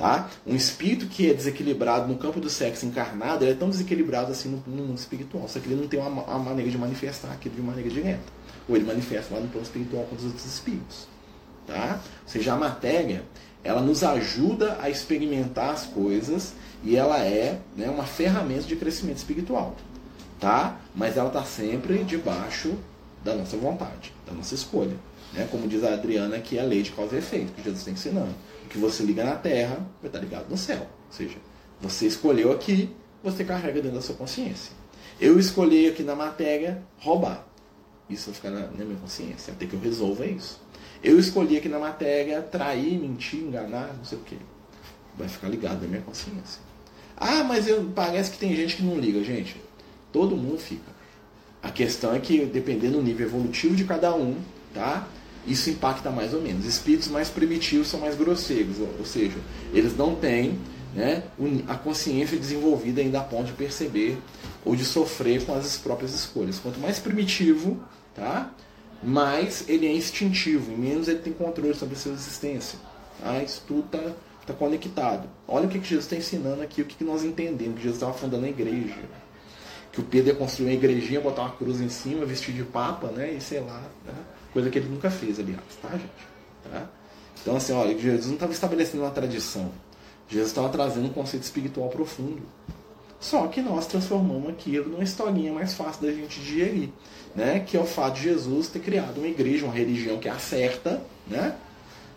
[0.01, 0.31] Tá?
[0.47, 4.49] Um espírito que é desequilibrado no campo do sexo encarnado, ele é tão desequilibrado assim
[4.49, 7.55] no, no mundo espiritual, só que ele não tem uma, uma, maneira de manifestar aquilo
[7.55, 8.23] de maneira direta.
[8.67, 11.07] Ou ele manifesta lá no plano espiritual com os outros espíritos.
[11.67, 12.01] Tá?
[12.23, 13.27] Ou seja, a matéria,
[13.63, 19.19] ela nos ajuda a experimentar as coisas e ela é né, uma ferramenta de crescimento
[19.19, 19.77] espiritual.
[20.41, 20.81] Tá?
[20.95, 22.73] Mas ela está sempre debaixo
[23.23, 24.97] da nossa vontade, da nossa escolha.
[25.35, 25.47] Né?
[25.51, 27.91] Como diz a Adriana, que é a lei de causa e efeito, que Jesus está
[27.91, 28.35] ensinando
[28.71, 30.87] que você liga na Terra vai estar ligado no céu.
[31.09, 31.37] Ou seja,
[31.81, 32.89] você escolheu aqui,
[33.23, 34.73] você carrega dentro da sua consciência.
[35.21, 37.45] Eu escolhi aqui na matéria roubar.
[38.09, 40.61] Isso vai ficar na, na minha consciência, até que eu resolva isso.
[41.03, 44.39] Eu escolhi aqui na matéria trair, mentir, enganar, não sei o que.
[45.17, 46.63] Vai ficar ligado na minha consciência.
[47.17, 49.23] Ah, mas eu, parece que tem gente que não liga.
[49.23, 49.61] Gente,
[50.13, 50.91] todo mundo fica.
[51.63, 54.37] A questão é que, dependendo do nível evolutivo de cada um,
[54.73, 55.07] tá?
[55.47, 56.65] Isso impacta mais ou menos.
[56.67, 59.39] Espíritos mais primitivos são mais grosseiros, ou, seja,
[59.73, 60.59] eles não têm
[60.95, 61.23] né,
[61.69, 64.19] a consciência desenvolvida ainda a ponto de perceber
[64.65, 66.59] ou de sofrer com as próprias escolhas.
[66.59, 67.81] Quanto mais primitivo,
[68.15, 68.51] tá?
[69.03, 72.79] mais ele é instintivo, e menos ele tem controle sobre a sua existência.
[73.23, 74.13] Ah, isso tudo está
[74.47, 75.29] tá conectado.
[75.49, 77.97] Olha o que, que Jesus está ensinando aqui, o que, que nós entendemos, que Jesus
[77.97, 78.97] estava fundando a igreja.
[79.93, 83.09] Que o Pedro ia construir uma igrejinha, botar uma cruz em cima, vestir de papa,
[83.09, 83.33] né?
[83.33, 84.15] E sei lá, né?
[84.53, 86.11] Coisa que ele nunca fez, aliás, tá, gente?
[86.71, 86.89] Tá?
[87.43, 89.71] Então, assim, olha, Jesus não estava estabelecendo uma tradição.
[90.29, 92.43] Jesus estava trazendo um conceito espiritual profundo.
[93.19, 96.89] Só que nós transformamos aquilo numa historinha mais fácil da gente digerir,
[97.35, 97.61] né?
[97.61, 100.39] Que é o fato de Jesus ter criado uma igreja, uma religião que é a
[100.39, 101.55] certa, né?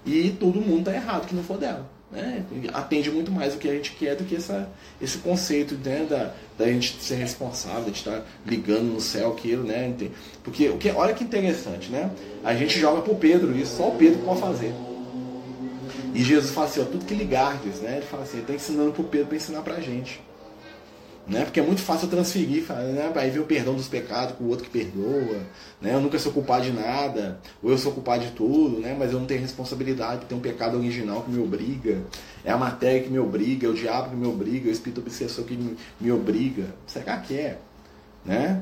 [0.06, 1.90] E todo mundo está errado que não for dela.
[2.14, 2.46] Né?
[2.74, 4.70] Atende muito mais o que a gente quer do que essa,
[5.02, 9.94] esse conceito né, da, da gente ser responsável, de estar ligando no céu aquilo, né?
[10.44, 12.12] Porque o que, olha que interessante, né?
[12.44, 14.74] A gente joga pro Pedro isso, só o Pedro pode fazer.
[16.14, 17.98] E Jesus fala assim, ó, tudo que ligardes, né?
[17.98, 20.22] Ele fala assim, ele está ensinando pro Pedro para ensinar pra gente.
[21.26, 21.46] Né?
[21.46, 23.10] Porque é muito fácil transferir, né?
[23.16, 25.40] aí ver o perdão dos pecados com o outro que perdoa,
[25.82, 25.94] né?
[25.94, 28.94] eu nunca sou culpado de nada, ou eu sou culpado de tudo, né?
[28.98, 32.02] mas eu não tenho responsabilidade, tem um pecado original que me obriga,
[32.44, 35.00] é a matéria que me obriga, é o diabo que me obriga, é o espírito
[35.00, 36.76] obsessor que me, me obriga.
[36.86, 37.58] Será que é?
[38.26, 38.62] Né?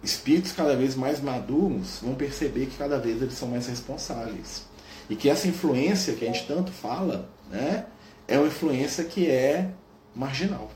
[0.00, 4.66] Espíritos cada vez mais maduros vão perceber que cada vez eles são mais responsáveis.
[5.10, 7.86] E que essa influência que a gente tanto fala, né,
[8.28, 9.70] é uma influência que é
[10.14, 10.70] marginal.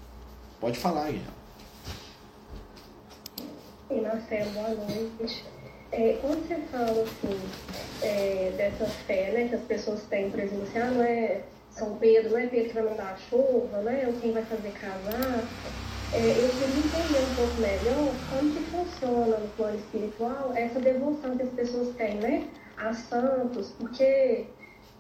[0.63, 1.27] Pode falar, Guilherme.
[3.91, 5.45] E Marcelo, boa noite.
[5.91, 7.41] É, quando você fala assim,
[8.01, 11.41] é, dessa fé né, que as pessoas têm, por exemplo, assim, ah, não é
[11.73, 14.71] São Pedro, não é Pedro que vai mandar a chuva, né, ou quem vai fazer
[14.71, 15.45] casar,
[16.13, 21.37] é, eu queria entender um pouco melhor como que funciona no plano espiritual essa devoção
[21.37, 22.47] que as pessoas têm, né,
[22.77, 24.47] a santos, porque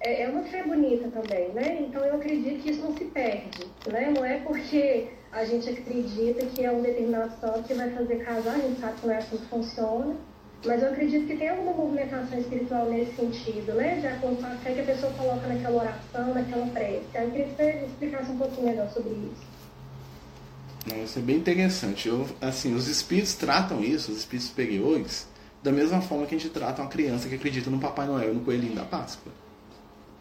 [0.02, 1.78] é, é uma fé bonita também, né?
[1.80, 4.12] Então eu acredito que isso não se perde, né?
[4.14, 8.56] Não é porque a gente acredita que é um determinado santo que vai fazer casar,
[8.56, 10.16] a gente sabe não é que funciona,
[10.64, 14.00] mas eu acredito que tem alguma movimentação espiritual nesse sentido, né?
[14.00, 17.04] De acordo com a fé que a pessoa coloca naquela oração, naquela prece.
[17.14, 19.52] Eu queria que você explicasse um pouquinho melhor sobre isso.
[21.04, 22.08] Isso é bem interessante.
[22.08, 25.28] Eu, assim, os espíritos tratam isso, os espíritos superiores,
[25.62, 28.34] da mesma forma que a gente trata uma criança que acredita no Papai Noel e
[28.34, 29.30] no Coelhinho da Páscoa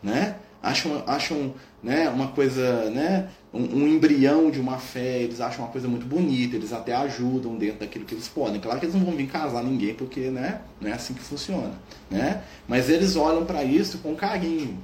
[0.01, 0.35] né?
[0.61, 5.71] Acham, acham né, uma coisa, né, um, um, embrião de uma fé, eles acham uma
[5.71, 8.61] coisa muito bonita, eles até ajudam dentro daquilo que eles podem.
[8.61, 11.73] Claro que eles não vão vir casar ninguém, porque né, não é assim que funciona.
[12.09, 12.43] Né?
[12.67, 14.77] Mas eles olham para isso com carinho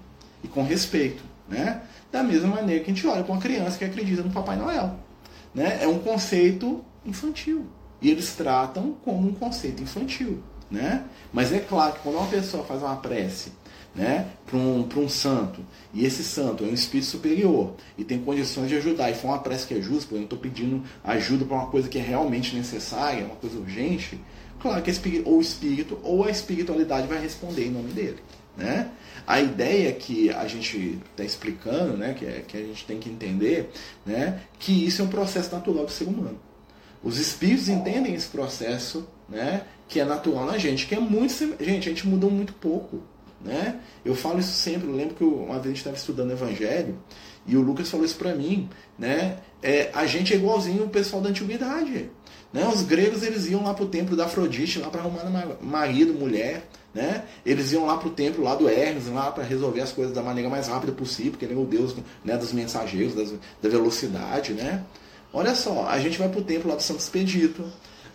[0.43, 1.23] e com respeito.
[1.47, 1.81] Né?
[2.11, 4.95] Da mesma maneira que a gente olha para uma criança que acredita no Papai Noel.
[5.53, 5.79] Né?
[5.81, 7.67] É um conceito infantil.
[8.01, 10.41] E eles tratam como um conceito infantil.
[10.69, 11.03] Né?
[11.31, 13.51] Mas é claro que quando uma pessoa faz uma prece
[13.95, 15.61] né, para um, um santo,
[15.93, 19.39] e esse santo é um espírito superior e tem condições de ajudar, e for uma
[19.39, 23.25] prece que é justa, eu estou pedindo ajuda para uma coisa que é realmente necessária,
[23.25, 24.19] uma coisa urgente,
[24.59, 28.17] claro que espírito, ou o espírito ou a espiritualidade vai responder em nome dele.
[28.55, 28.89] Né?
[29.25, 33.09] A ideia que a gente está explicando, né, que, é, que a gente tem que
[33.09, 33.69] entender,
[34.05, 36.39] né, que isso é um processo natural do ser humano.
[37.03, 41.33] Os espíritos entendem esse processo né, que é natural na gente, que é muito.
[41.63, 43.01] Gente, a gente mudou muito pouco.
[43.47, 43.79] Né?
[44.03, 46.99] Eu falo isso sempre, eu lembro que uma vez a gente estava estudando Evangelho
[47.47, 49.37] e o Lucas falou isso para mim, né?
[49.63, 52.09] É, a gente é igualzinho o pessoal da antiguidade.
[52.51, 52.67] Né?
[52.67, 55.23] Os gregos eles iam lá para o templo da Afrodite, lá para arrumar
[55.61, 56.67] marido, mulher.
[56.93, 57.23] Né?
[57.45, 60.21] Eles iam lá para o templo lá do Hermes, lá para resolver as coisas da
[60.21, 64.51] maneira mais rápida possível, porque ele é o Deus né, dos mensageiros, das, da velocidade.
[64.51, 64.83] Né?
[65.31, 67.63] Olha só, a gente vai para o templo lá do Santo Expedito,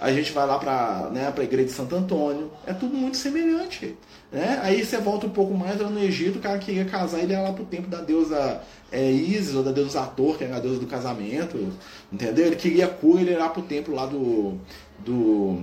[0.02, 3.96] a gente vai lá para né, a igreja de Santo Antônio, é tudo muito semelhante.
[4.32, 4.58] Né?
[4.60, 7.40] Aí você volta um pouco mais lá no Egito, o cara queria casar, ele ia
[7.40, 8.60] lá pro tempo da deusa
[8.90, 11.72] é, Isis, ou da deusa Ator, que era a deusa do casamento,
[12.12, 12.46] entendeu?
[12.46, 14.58] Ele queria cura, ele ia lá pro templo lá do.
[14.98, 15.62] do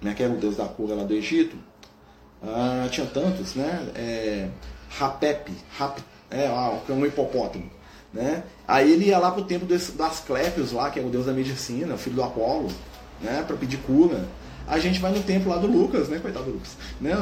[0.00, 1.54] né, que era o deus da cura lá do Egito.
[2.42, 3.90] Ah, tinha tantos, né?
[3.94, 4.48] É,
[4.88, 6.48] Rapep, Rap, é,
[6.86, 7.70] que é um hipopótamo.
[8.10, 8.42] Né?
[8.66, 11.98] Aí ele ia lá pro templo das Clépios lá, que é o deus da medicina,
[11.98, 12.68] filho do Apolo,
[13.22, 13.44] né?
[13.46, 14.26] para pedir cura
[14.70, 16.20] a gente vai no templo lá do Lucas, né?
[16.20, 17.12] Coitado do Lucas, né?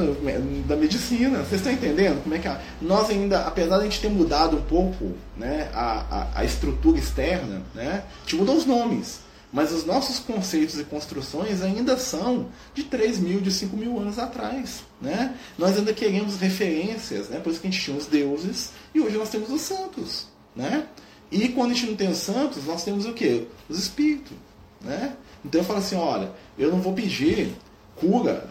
[0.66, 1.38] Da medicina.
[1.38, 2.60] Vocês estão entendendo como é que a...
[2.80, 5.70] nós ainda, apesar de a gente ter mudado um pouco, né?
[5.72, 8.04] A, a, a estrutura externa, né?
[8.18, 9.20] A gente mudou os nomes.
[9.50, 14.18] Mas os nossos conceitos e construções ainda são de 3 mil, de 5 mil anos
[14.18, 14.82] atrás.
[15.00, 15.34] Né?
[15.56, 17.40] Nós ainda queremos referências, né?
[17.40, 20.26] por isso que a gente tinha os deuses e hoje nós temos os santos.
[20.54, 20.84] Né?
[21.32, 23.46] E quando a gente não tem os santos, nós temos o quê?
[23.70, 24.36] Os espíritos.
[24.82, 25.14] Né?
[25.44, 27.52] Então eu falo assim, olha, eu não vou pedir
[27.96, 28.48] cura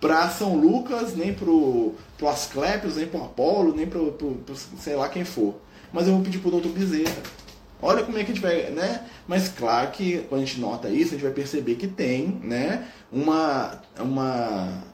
[0.00, 1.94] para São Lucas, nem para o
[2.28, 4.00] Asclepios, nem para o Apolo, nem para
[4.78, 5.54] sei lá quem for.
[5.92, 7.22] Mas eu vou pedir para o doutor Bezerra.
[7.80, 9.06] Olha como é que a gente vai, né?
[9.26, 12.88] Mas claro que quando a gente nota isso, a gente vai perceber que tem, né,
[13.10, 14.84] uma, uma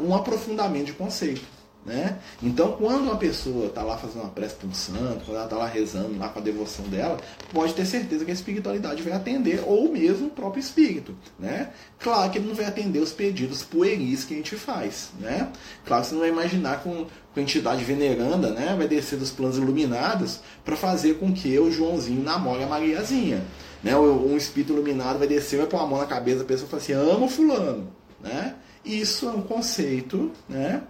[0.00, 1.42] um aprofundamento de conceito.
[1.84, 2.18] Né?
[2.42, 5.56] Então, quando uma pessoa está lá fazendo uma prece para um santo, quando ela está
[5.56, 7.18] lá rezando lá com a devoção dela,
[7.52, 11.14] pode ter certeza que a espiritualidade vai atender, ou mesmo o próprio espírito.
[11.38, 11.70] Né?
[11.98, 15.10] Claro que ele não vai atender os pedidos pueris que a gente faz.
[15.20, 15.50] Né?
[15.84, 18.74] Claro que você não vai imaginar com, com a entidade veneranda, né?
[18.78, 23.44] vai descer dos planos iluminados para fazer com que o Joãozinho namore a Mariazinha.
[23.82, 23.94] Né?
[23.94, 26.82] Um espírito iluminado vai descer, vai pôr a mão na cabeça da pessoa e falar
[26.82, 27.92] assim: amo Fulano.
[28.22, 28.54] Né?
[28.82, 30.32] Isso é um conceito.
[30.48, 30.82] Né?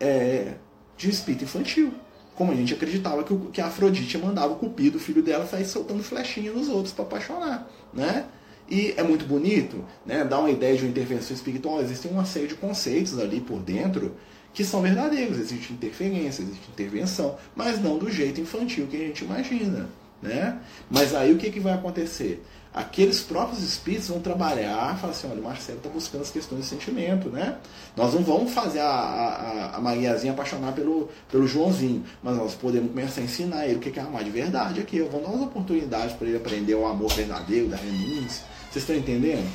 [0.00, 0.54] É,
[0.96, 1.92] de espírito infantil.
[2.34, 5.66] Como a gente acreditava que, que a Afrodite mandava o cupido, o filho dela, sair
[5.66, 7.70] soltando flechinha nos outros para apaixonar.
[7.92, 8.24] Né?
[8.68, 10.24] E é muito bonito, né?
[10.24, 11.80] dá uma ideia de uma intervenção espiritual.
[11.80, 14.16] Existem uma série de conceitos ali por dentro
[14.54, 15.38] que são verdadeiros.
[15.38, 19.88] Existe interferência, existe intervenção, mas não do jeito infantil que a gente imagina.
[20.22, 20.58] Né?
[20.90, 22.42] Mas aí o que, que vai acontecer?
[22.72, 26.66] Aqueles próprios espíritos vão trabalhar, falar assim, olha, o Marcelo está buscando as questões de
[26.68, 27.58] sentimento, né?
[27.96, 32.90] Nós não vamos fazer a, a, a Mariazinha apaixonar pelo, pelo Joãozinho, mas nós podemos
[32.90, 35.00] começar a ensinar ele o que é amar de verdade aqui.
[35.00, 38.44] Vamos dar umas oportunidades para ele aprender o amor verdadeiro, da renúncia.
[38.70, 39.50] Vocês estão entendendo?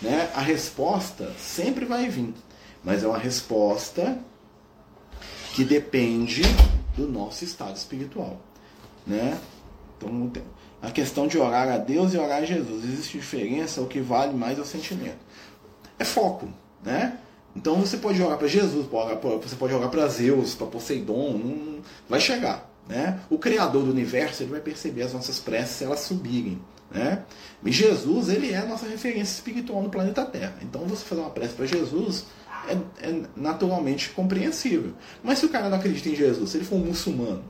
[0.00, 0.30] Né?
[0.34, 2.32] A resposta sempre vai vir,
[2.84, 4.18] mas é uma resposta
[5.54, 6.42] que depende
[6.96, 8.40] do nosso estado espiritual,
[9.04, 9.38] né?
[9.98, 10.30] Então,
[10.82, 12.84] a questão de orar a Deus e orar a Jesus.
[12.84, 15.18] Existe diferença, o que vale mais é o sentimento.
[15.98, 16.48] É foco,
[16.82, 17.18] né?
[17.54, 21.78] Então você pode orar para Jesus, você pode orar para Zeus, para Poseidon, não
[22.08, 22.70] vai chegar.
[22.88, 23.20] Né?
[23.28, 26.60] O Criador do universo ele vai perceber as nossas preces se elas subirem.
[26.90, 27.22] Né?
[27.64, 30.56] E Jesus ele é a nossa referência espiritual no planeta Terra.
[30.62, 32.26] Então você fazer uma prece para Jesus
[32.68, 34.92] é, é, naturalmente compreensível.
[35.22, 37.44] Mas se o cara não acredita em Jesus, se ele for um muçulmano,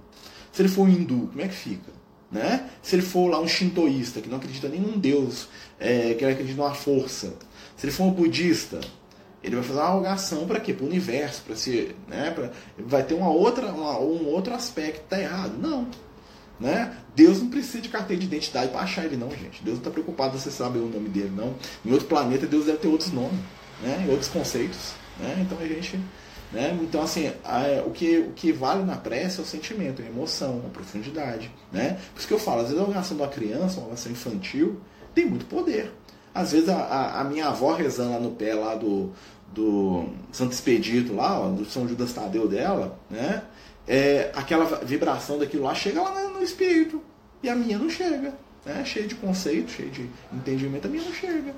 [0.52, 1.99] se ele for um hindu, como é que fica?
[2.30, 2.68] Né?
[2.82, 6.56] Se ele for lá um shintoísta, que não acredita nem num Deus, é, que acredita
[6.56, 7.34] numa força.
[7.76, 8.80] Se ele for um budista,
[9.42, 10.72] ele vai fazer uma rogação para quê?
[10.72, 12.30] Para o universo, para se, né?
[12.30, 15.58] Pra, vai ter uma outra, uma, um outro aspecto tá errado.
[15.58, 15.88] Não.
[16.60, 16.94] Né?
[17.16, 19.62] Deus não precisa de carteira de identidade para achar ele não, gente.
[19.62, 21.54] Deus não está preocupado se você sabe o nome dele, não.
[21.84, 23.40] Em outro planeta, Deus deve ter outros nomes,
[23.82, 24.06] né?
[24.10, 24.92] outros conceitos.
[25.18, 25.38] Né?
[25.40, 25.98] Então a gente
[26.52, 26.76] né?
[26.82, 30.62] Então, assim, a, o, que, o que vale na prece é o sentimento, a emoção,
[30.66, 31.50] a profundidade.
[31.72, 31.98] Né?
[32.12, 34.80] Por isso que eu falo, às vezes a oração da criança, uma oração infantil,
[35.14, 35.92] tem muito poder.
[36.34, 39.12] Às vezes a, a, a minha avó rezando lá no pé lá do,
[39.52, 43.42] do Santo Expedito, lá, ó, do São Judas Tadeu dela, né?
[43.86, 47.02] É, aquela vibração daquilo lá chega lá no, espírito.
[47.42, 48.34] E a minha não chega.
[48.64, 48.84] Né?
[48.84, 51.54] Cheia de conceito, cheia de entendimento, a minha não chega.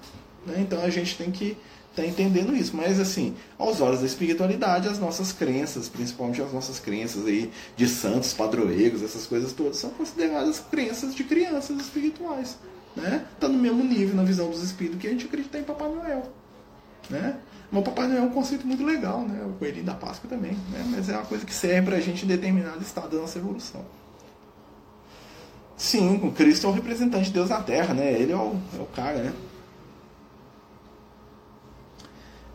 [0.46, 0.56] Né?
[0.58, 1.56] Então a gente tem que
[1.92, 2.76] está entendendo isso.
[2.76, 7.88] Mas, assim, aos olhos da espiritualidade, as nossas crenças, principalmente as nossas crenças aí de
[7.88, 12.58] santos, padroeiros, essas coisas todas, são consideradas crenças de crianças espirituais.
[12.96, 13.24] Né?
[13.34, 16.22] Está no mesmo nível na visão dos espíritos que a gente acredita em Papai Noel.
[17.08, 17.36] Né?
[17.70, 19.44] Mas Papai Noel é um conceito muito legal, né?
[19.46, 20.52] o coelhinho da Páscoa também.
[20.70, 20.84] Né?
[20.90, 23.84] Mas é uma coisa que serve para a gente em determinado estado da nossa evolução.
[25.76, 28.12] Sim, o Cristo é o representante de Deus na Terra, né?
[28.12, 29.32] Ele é o, é o cara, né?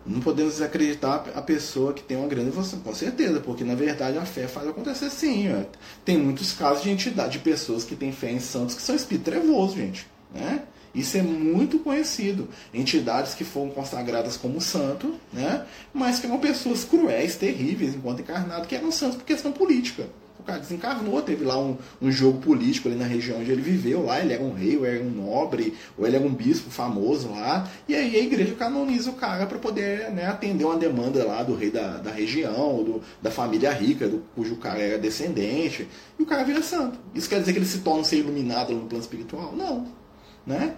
[0.07, 4.17] Não podemos desacreditar a pessoa que tem uma grande evolução, com certeza, porque na verdade
[4.17, 5.51] a fé faz acontecer sim.
[5.51, 5.63] Ó.
[6.05, 9.25] Tem muitos casos de entidade, de pessoas que têm fé em santos que são espírito
[9.25, 10.07] trevoso, gente.
[10.33, 10.61] Né?
[10.95, 12.47] Isso é muito conhecido.
[12.73, 15.65] Entidades que foram consagradas como santo, né?
[15.93, 20.07] mas que eram pessoas cruéis, terríveis, enquanto encarnados, que eram santos por questão política
[20.47, 24.19] cara desencarnou, teve lá um, um jogo político ali na região onde ele viveu, lá
[24.19, 27.69] ele era um rei, ou era um nobre, ou ele era um bispo famoso lá,
[27.87, 31.53] e aí a igreja canoniza o cara para poder né, atender uma demanda lá do
[31.53, 35.87] rei da, da região, do, da família rica, do, cujo cara era descendente,
[36.17, 36.97] e o cara vira santo.
[37.13, 39.53] Isso quer dizer que ele se torna um ser iluminado no plano espiritual?
[39.55, 40.06] Não.
[40.47, 40.75] Né?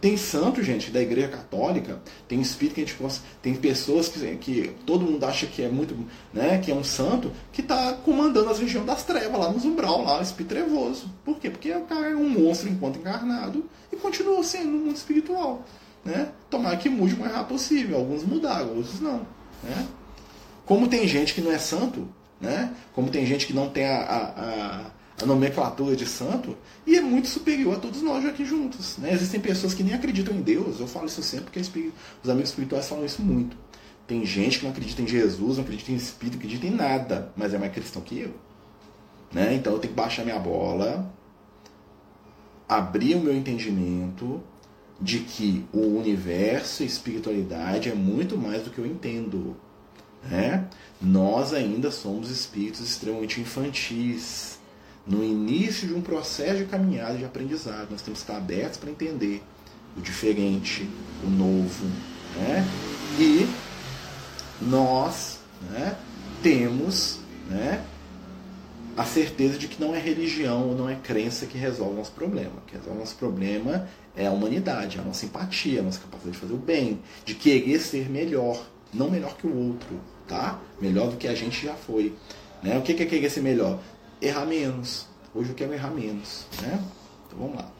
[0.00, 4.72] Tem santo, gente, da igreja católica, tem espírito que a gente tem pessoas que, que
[4.86, 5.96] todo mundo acha que é muito,
[6.32, 10.04] né, que é um santo, que está comandando as regiões das trevas, lá nos umbral,
[10.04, 11.10] lá, espírito trevoso.
[11.24, 11.50] Por quê?
[11.50, 15.66] Porque o cara é um monstro enquanto encarnado e continua sendo no mundo espiritual.
[16.04, 16.30] Né?
[16.48, 17.98] Tomara que mude o mais rápido possível.
[17.98, 19.26] Alguns mudaram, outros não.
[19.64, 19.88] Né?
[20.64, 22.08] Como tem gente que não é santo,
[22.40, 22.72] né?
[22.94, 24.90] como tem gente que não tem a, a, a
[25.22, 26.56] a nomenclatura de santo
[26.86, 28.96] e é muito superior a todos nós aqui juntos.
[28.98, 29.12] Né?
[29.12, 31.60] Existem pessoas que nem acreditam em Deus, eu falo isso sempre porque
[32.22, 33.56] os amigos espirituais falam isso muito.
[34.06, 37.32] Tem gente que não acredita em Jesus, não acredita em Espírito, não acredita em nada,
[37.36, 38.34] mas é mais cristão que eu.
[39.32, 39.54] Né?
[39.54, 41.12] Então eu tenho que baixar minha bola,
[42.68, 44.42] abrir o meu entendimento
[45.00, 49.56] de que o universo e espiritualidade é muito mais do que eu entendo.
[50.22, 50.68] Né?
[51.00, 54.59] Nós ainda somos espíritos extremamente infantis
[55.10, 57.88] no início de um processo de caminhada de aprendizado.
[57.90, 59.42] Nós temos que estar abertos para entender
[59.96, 60.88] o diferente,
[61.24, 61.84] o novo.
[62.36, 62.64] Né?
[63.18, 63.46] E
[64.62, 65.96] nós né,
[66.44, 67.84] temos né,
[68.96, 72.12] a certeza de que não é religião ou não é crença que resolve o nosso
[72.12, 72.62] problema.
[72.68, 76.38] Que resolve o nosso problema é a humanidade, a nossa empatia, a nossa capacidade de
[76.40, 80.60] fazer o bem, de querer ser melhor, não melhor que o outro, tá?
[80.80, 82.14] Melhor do que a gente já foi.
[82.62, 82.78] Né?
[82.78, 83.80] O que é querer ser melhor?
[84.20, 85.06] Errar menos.
[85.34, 86.46] Hoje eu quero errar menos.
[86.60, 86.82] Né?
[87.26, 87.70] Então vamos lá.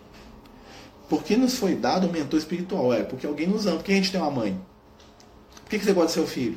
[1.09, 2.93] Por que nos foi dado o mentor espiritual?
[2.95, 3.76] É porque alguém nos ama.
[3.76, 4.61] Por que a gente tem uma mãe?
[5.64, 6.57] Por que você gosta do seu filho?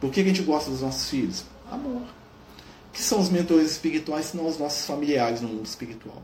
[0.00, 1.44] Por que a gente gosta dos nossos filhos?
[1.70, 2.02] Amor.
[2.02, 6.22] O que são os mentores espirituais se não os nossos familiares no mundo espiritual?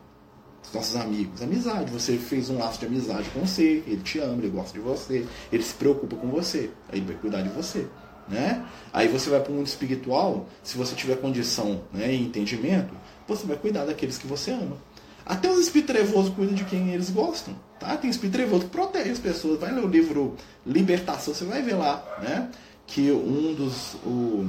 [0.63, 1.41] Os nossos amigos.
[1.43, 1.91] Amizade.
[1.91, 5.27] Você fez um laço de amizade com você, ele te ama, ele gosta de você,
[5.53, 7.87] ele se preocupa com você, aí ele vai cuidar de você.
[8.29, 8.65] Né?
[8.93, 12.95] Aí você vai para o mundo espiritual, se você tiver condição né, e entendimento,
[13.27, 14.77] você vai cuidar daqueles que você ama.
[15.25, 17.55] Até os espíritos trevosos cuidam de quem eles gostam.
[17.81, 17.97] Tá?
[17.97, 19.59] Tem espírito trevoso que protege as pessoas.
[19.59, 22.49] Vai ler o livro Libertação, você vai ver lá né,
[22.87, 24.49] que um dos, o,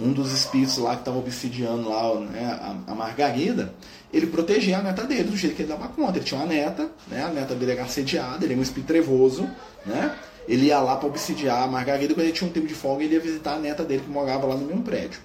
[0.00, 3.74] um dos espíritos lá que estava obsidiando lá né, a, a, Margarida,
[4.12, 6.18] ele protegia a neta dele do jeito que ele dava conta.
[6.18, 9.48] Ele tinha uma neta, né, a neta dele era assediada, ele é um espírito trevoso,
[9.84, 10.16] né?
[10.46, 13.14] Ele ia lá para obsidiar a Margarida, quando ele tinha um tempo de folga, ele
[13.14, 15.20] ia visitar a neta dele que morava lá no mesmo prédio.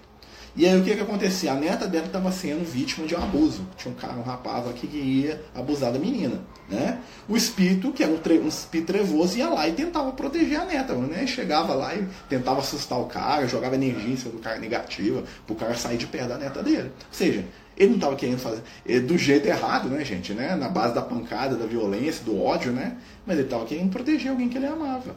[0.55, 1.51] E aí o que que acontecia?
[1.51, 3.65] A neta dela estava sendo vítima de um abuso.
[3.77, 6.41] Tinha um cara, um rapaz aqui que ia abusar da menina.
[6.67, 6.99] Né?
[7.27, 10.65] O espírito, que era um, tre um espírito trevoso, ia lá e tentava proteger a
[10.65, 10.93] neta.
[10.95, 11.25] Né?
[11.27, 15.53] Chegava lá e tentava assustar o cara, jogava energia em cima do cara negativa, para
[15.53, 16.91] o cara sair de perto da neta dele.
[17.07, 17.45] Ou seja,
[17.79, 20.33] ele não estava querendo fazer eh, do jeito errado, né, gente?
[20.33, 20.53] Né?
[20.55, 22.97] Na base da pancada, da violência, do ódio, né?
[23.25, 25.15] Mas ele estava querendo proteger alguém que ele amava.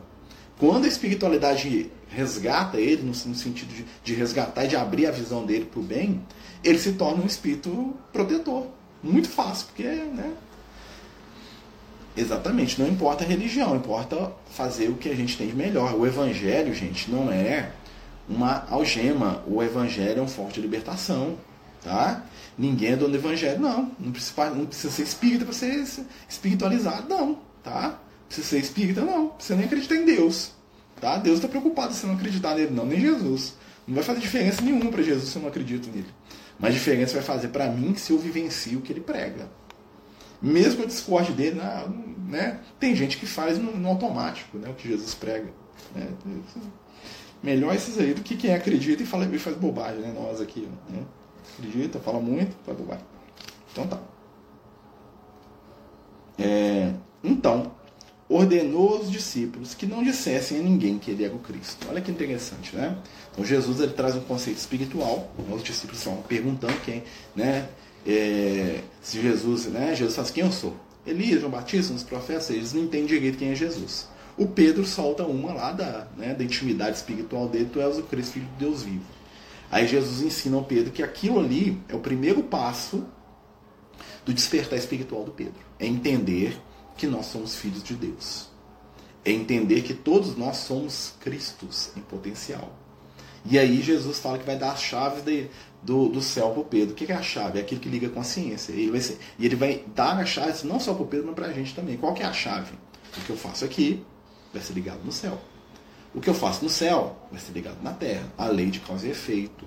[0.58, 5.44] Quando a espiritualidade resgata ele, no, sentido de, de resgatar e de abrir a visão
[5.44, 6.22] dele para o bem,
[6.62, 8.68] ele se torna um espírito protetor.
[9.02, 10.32] Muito fácil, porque, né?
[12.16, 15.94] Exatamente, não importa a religião, importa fazer o que a gente tem de melhor.
[15.94, 17.72] O evangelho, gente, não é
[18.28, 19.42] uma algema.
[19.46, 21.36] O evangelho é um forte de libertação,
[21.82, 22.22] tá?
[22.62, 23.90] Ninguém é dono do evangelho, não.
[23.98, 25.84] Não precisa, não precisa ser espírita para ser
[26.28, 27.98] espiritualizado, não, tá?
[28.28, 29.30] Precisa ser espírita, não.
[29.30, 30.52] Precisa nem acreditar em Deus.
[31.00, 31.16] Tá?
[31.16, 33.54] Deus está preocupado se não acreditar nele, não, nem Jesus.
[33.84, 36.06] Não vai fazer diferença nenhuma para Jesus se eu não acredito nele.
[36.56, 39.50] Mas diferença vai fazer para mim se eu vivencio o que ele prega.
[40.40, 41.60] Mesmo que eu dele,
[42.28, 42.60] né?
[42.78, 44.68] tem gente que faz no, no automático né?
[44.68, 45.50] o que Jesus prega.
[45.96, 46.06] Né?
[47.42, 50.12] Melhor esses aí do que quem acredita e, fala, e faz bobagem, né?
[50.16, 50.68] Nós aqui.
[50.88, 51.02] Né?
[51.58, 53.04] Acredita, fala muito, faz bobagem.
[53.72, 54.00] Então tá.
[56.38, 57.72] É, então,
[58.28, 61.86] ordenou aos discípulos que não dissessem a ninguém que ele era o Cristo.
[61.88, 62.96] Olha que interessante, né?
[63.32, 65.30] Então Jesus ele traz um conceito espiritual.
[65.50, 67.02] Os discípulos estão perguntando quem,
[67.36, 67.68] né?
[68.06, 69.94] É, se Jesus, né?
[69.94, 70.74] Jesus faz quem eu sou.
[71.06, 74.08] Elias, João Batista, os profetas, eles não entendem direito quem é Jesus.
[74.36, 78.32] O Pedro solta uma lá da, né, da intimidade espiritual dele, tu és o Cristo,
[78.32, 79.04] filho de Deus vivo.
[79.72, 83.06] Aí Jesus ensina ao Pedro que aquilo ali é o primeiro passo
[84.22, 85.58] do despertar espiritual do Pedro.
[85.78, 86.60] É entender
[86.94, 88.50] que nós somos filhos de Deus.
[89.24, 92.78] É entender que todos nós somos Cristos em potencial.
[93.46, 95.48] E aí Jesus fala que vai dar as chaves de,
[95.82, 96.92] do, do céu para o Pedro.
[96.92, 97.58] O que é a chave?
[97.58, 98.72] É aquilo que liga com a ciência.
[98.72, 101.28] E ele vai, ser, e ele vai dar as chaves não só para o Pedro,
[101.28, 101.96] mas para a gente também.
[101.96, 102.74] Qual que é a chave?
[103.16, 104.04] O que eu faço aqui
[104.52, 105.40] vai ser ligado no céu.
[106.14, 108.24] O que eu faço no céu vai ser ligado na terra.
[108.36, 109.64] A lei de causa e efeito.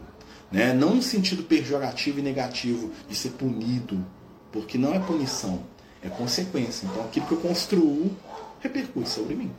[0.51, 0.73] Né?
[0.73, 4.05] Não no sentido pejorativo e negativo de ser punido,
[4.51, 5.63] porque não é punição
[6.05, 6.85] é consequência.
[6.85, 8.15] Então aquilo que eu construo
[8.59, 9.51] repercute sobre mim.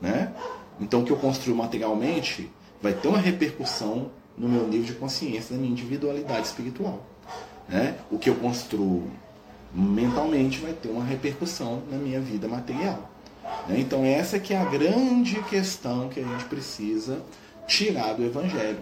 [0.00, 0.32] Né?
[0.80, 2.50] Então o que eu construo materialmente
[2.80, 7.04] vai ter uma repercussão no meu nível de consciência, na minha individualidade espiritual.
[7.68, 7.96] Né?
[8.10, 9.10] O que eu construo
[9.74, 13.09] mentalmente vai ter uma repercussão na minha vida material.
[13.68, 13.80] Né?
[13.80, 17.22] Então essa que é a grande questão que a gente precisa
[17.66, 18.80] tirar do Evangelho.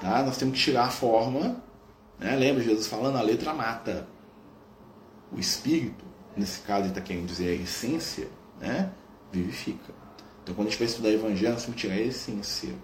[0.00, 0.22] Tá?
[0.22, 1.56] Nós temos que tirar a forma.
[2.18, 2.36] Né?
[2.36, 4.06] Lembra Jesus falando, a letra mata.
[5.32, 8.28] O espírito nesse caso ele está querendo dizer a essência,
[8.60, 8.90] né?
[9.32, 9.92] vivifica.
[10.42, 12.74] Então quando a gente vai estudar o evangelho, nós temos que tirar a essência.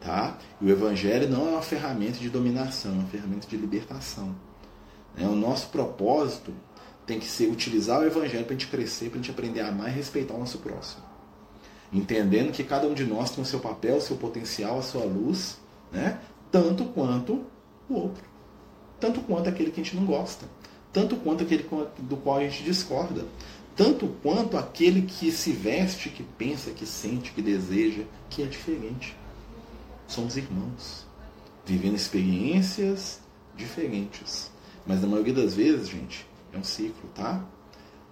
[0.00, 0.36] Tá?
[0.60, 4.34] E o evangelho não é uma ferramenta de dominação, é uma ferramenta de libertação.
[5.16, 5.26] Né?
[5.26, 6.52] O nosso propósito
[7.06, 9.68] tem que ser utilizar o evangelho para a gente crescer, para a gente aprender a
[9.68, 11.02] amar e respeitar o nosso próximo.
[11.92, 15.04] Entendendo que cada um de nós tem o seu papel, o seu potencial, a sua
[15.04, 15.58] luz,
[15.92, 16.18] né?
[16.50, 17.44] tanto quanto
[17.88, 18.24] o outro.
[18.98, 20.46] Tanto quanto aquele que a gente não gosta
[20.94, 23.26] tanto quanto aquele do qual a gente discorda,
[23.74, 29.16] tanto quanto aquele que se veste, que pensa, que sente, que deseja, que é diferente.
[30.06, 31.04] Somos irmãos,
[31.66, 33.20] vivendo experiências
[33.56, 34.52] diferentes.
[34.86, 36.24] Mas na maioria das vezes, gente,
[36.54, 37.44] é um ciclo, tá?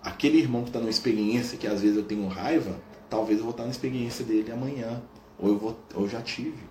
[0.03, 2.79] Aquele irmão que está numa experiência que às vezes eu tenho raiva,
[3.09, 5.03] talvez eu vou estar na experiência dele amanhã.
[5.39, 6.63] ou eu, vou, ou já tive.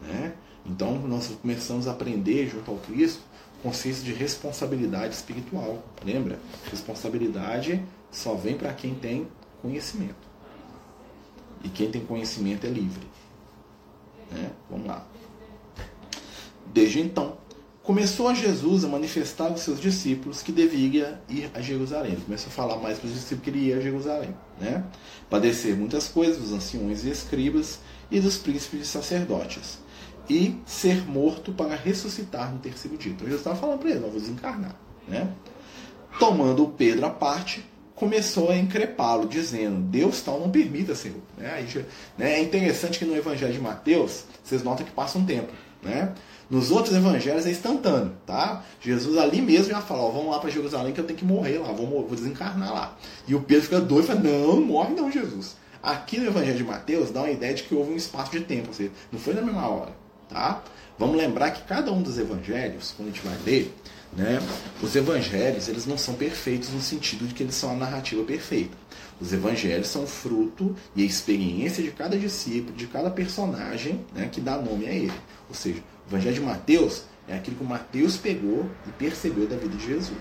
[0.00, 0.34] Né?
[0.66, 3.22] Então nós começamos a aprender junto ao Cristo
[3.62, 5.82] conceito de responsabilidade espiritual.
[6.04, 6.38] Lembra?
[6.70, 9.28] Responsabilidade só vem para quem tem
[9.62, 10.32] conhecimento.
[11.62, 13.06] E quem tem conhecimento é livre.
[14.30, 14.50] Né?
[14.68, 15.06] Vamos lá.
[16.66, 17.36] Desde então,
[17.82, 22.12] começou a Jesus a manifestar aos seus discípulos que devia ir a Jerusalém.
[22.12, 24.34] Ele começou a falar mais para os discípulos que ele ia a Jerusalém.
[24.60, 24.84] Né?
[25.28, 27.80] Padecer muitas coisas dos anciões e escribas
[28.10, 29.80] e dos príncipes e sacerdotes.
[30.30, 33.12] E ser morto para ressuscitar no terceiro dia.
[33.12, 34.76] Então Jesus estava falando para ele, não vou desencarnar.
[35.08, 35.28] Né?
[36.20, 37.64] Tomando Pedro à parte,
[37.96, 41.18] começou a increpá-lo, dizendo: Deus tal não permita, Senhor.
[41.36, 41.66] Né?
[42.16, 42.34] Né?
[42.34, 45.52] É interessante que no Evangelho de Mateus, vocês notam que passa um tempo.
[45.82, 46.14] Né?
[46.52, 48.62] Nos outros evangelhos é instantâneo, tá?
[48.78, 51.56] Jesus ali mesmo já fala, ó, vamos lá para Jerusalém que eu tenho que morrer
[51.56, 52.98] lá, vou, vou desencarnar lá.
[53.26, 55.56] E o Pedro fica doido e fala, não, morre não, Jesus.
[55.82, 58.68] Aqui no evangelho de Mateus dá uma ideia de que houve um espaço de tempo,
[58.68, 59.92] ou seja, não foi na mesma hora,
[60.28, 60.62] tá?
[60.98, 63.74] Vamos lembrar que cada um dos evangelhos, quando a gente vai ler,
[64.14, 64.38] né,
[64.82, 68.76] os evangelhos eles não são perfeitos no sentido de que eles são a narrativa perfeita.
[69.18, 74.40] Os evangelhos são fruto e a experiência de cada discípulo, de cada personagem né, que
[74.40, 75.12] dá nome a ele.
[75.48, 75.82] Ou seja,
[76.12, 80.18] evangelho de Mateus é aquilo que Mateus pegou e percebeu da vida de Jesus.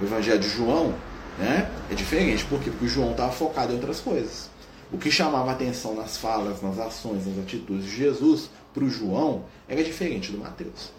[0.00, 0.94] O evangelho de João
[1.38, 2.44] né, é diferente.
[2.44, 2.70] Por quê?
[2.70, 4.48] Porque o João estava focado em outras coisas.
[4.92, 9.44] O que chamava atenção nas falas, nas ações, nas atitudes de Jesus para o João
[9.68, 10.92] era diferente do Mateus.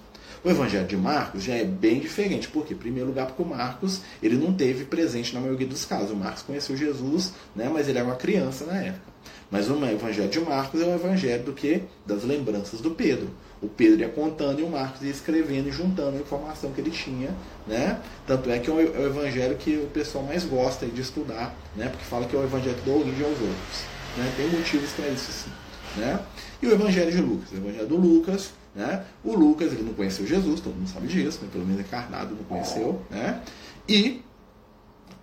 [0.43, 2.47] O Evangelho de Marcos já é bem diferente.
[2.47, 2.73] Por quê?
[2.73, 6.11] Em primeiro lugar, porque o Marcos ele não teve presente na maioria dos casos.
[6.11, 9.13] O Marcos conheceu Jesus, né, mas ele era uma criança na época.
[9.49, 11.84] Mas o Evangelho de Marcos é o Evangelho do que?
[12.05, 13.30] Das lembranças do Pedro.
[13.62, 16.91] O Pedro ia contando e o Marcos ia escrevendo e juntando a informação que ele
[16.91, 17.36] tinha,
[17.66, 17.99] né?
[18.26, 21.89] Tanto é que é o Evangelho que o pessoal mais gosta de estudar, né?
[21.89, 23.84] Porque fala que é o Evangelho que dá origem aos outros.
[24.16, 24.34] Né?
[24.36, 25.51] Tem motivos para isso sim,
[25.99, 26.20] né?
[26.62, 29.03] E o Evangelho de Lucas, o Evangelho do Lucas, né?
[29.24, 31.49] O Lucas ele não conheceu Jesus, todo mundo sabe disso, né?
[31.51, 33.41] pelo menos encarnado não conheceu, né?
[33.89, 34.22] E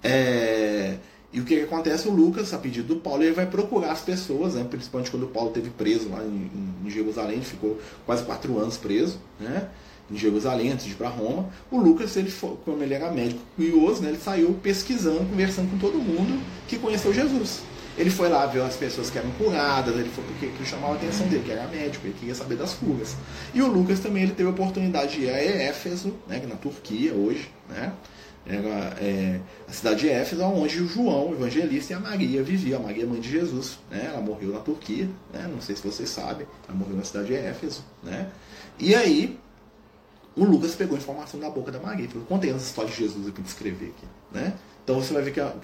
[0.03, 0.97] é,
[1.35, 2.07] e o que, que, acontece?
[2.07, 4.65] O Lucas, a pedido do Paulo, ele vai procurar as pessoas, né?
[4.71, 6.49] principalmente quando o Paulo teve preso lá em,
[6.85, 7.77] em Jerusalém, ele ficou
[8.07, 9.69] quase quatro anos preso, né?
[10.09, 11.49] em Jerusalém, antes de ir para Roma.
[11.73, 14.11] O Lucas, ele foi, como ele era médico curioso, né?
[14.11, 17.63] ele saiu pesquisando, conversando com todo mundo que conheceu Jesus.
[17.99, 20.97] Ele foi lá ver as pessoas que eram curadas, ele foi porque aquilo chamava a
[20.97, 23.17] atenção dele, que era médico, ele queria saber das curas.
[23.53, 27.13] E o Lucas também ele teve a oportunidade de ir a Éfeso, né, na Turquia
[27.13, 27.93] hoje, né?
[28.47, 32.81] Era é, a cidade de Éfeso, onde o João, o evangelista, e a Maria viviam.
[32.81, 34.11] A Maria, mãe de Jesus, né?
[34.13, 35.49] ela morreu na Turquia, né?
[35.51, 37.85] não sei se vocês sabem, ela morreu na cidade de Éfeso.
[38.03, 38.31] Né?
[38.79, 39.39] E aí,
[40.37, 42.09] o Lucas pegou a informação da boca da Maria.
[42.09, 44.07] Falou, contei as histórias de Jesus aqui para descrever aqui.
[44.33, 44.53] Né?
[44.83, 45.55] Então você vai ver que a,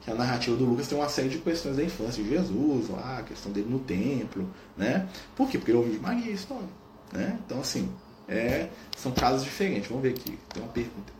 [0.00, 3.18] que a, narrativa do Lucas tem uma série de questões da infância de Jesus, lá,
[3.18, 4.48] a questão dele no templo.
[4.76, 5.08] Né?
[5.34, 5.58] Por quê?
[5.58, 6.68] Porque ele ouviu de Maria a história.
[7.12, 7.38] Né?
[7.44, 7.90] Então, assim,
[8.28, 9.88] é, são casos diferentes.
[9.88, 11.12] Vamos ver aqui, tem uma pergunta.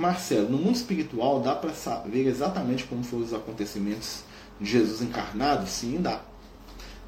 [0.00, 4.20] Marcelo, no mundo espiritual dá para saber exatamente como foram os acontecimentos
[4.60, 5.68] de Jesus encarnado?
[5.68, 6.22] Sim, dá.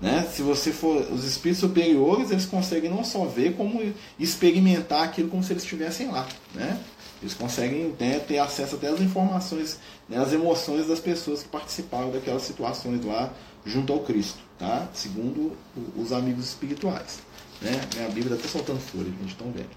[0.00, 0.28] Né?
[0.32, 3.80] Se você for os espíritos superiores, eles conseguem não só ver como
[4.18, 6.78] experimentar aquilo como se eles estivessem lá, né?
[7.22, 9.78] Eles conseguem né, ter acesso até às informações,
[10.08, 13.32] né, às emoções das pessoas que participaram daquelas situações lá
[13.64, 14.88] junto ao Cristo, tá?
[14.92, 15.56] Segundo
[15.96, 17.20] os amigos espirituais,
[17.60, 17.80] né?
[17.94, 19.70] Minha Bíblia está até soltando folha, a gente tão vendo.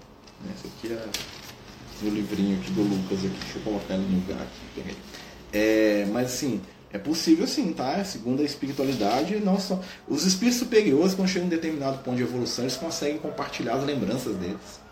[0.44, 0.52] Né?
[0.56, 1.08] Isso aqui é
[2.02, 3.36] no livrinho aqui do Lucas aqui.
[3.40, 4.96] Deixa eu colocar ele no lugar aqui.
[5.52, 6.60] É, mas assim,
[6.92, 8.02] é possível sim, tá?
[8.04, 9.80] Segundo a espiritualidade, não só.
[10.08, 14.36] Os espíritos superiores, quando chegam em determinado ponto de evolução, eles conseguem compartilhar as lembranças
[14.36, 14.86] deles.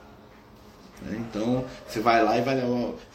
[1.03, 1.23] Né?
[1.29, 2.61] Então, você vai lá e vai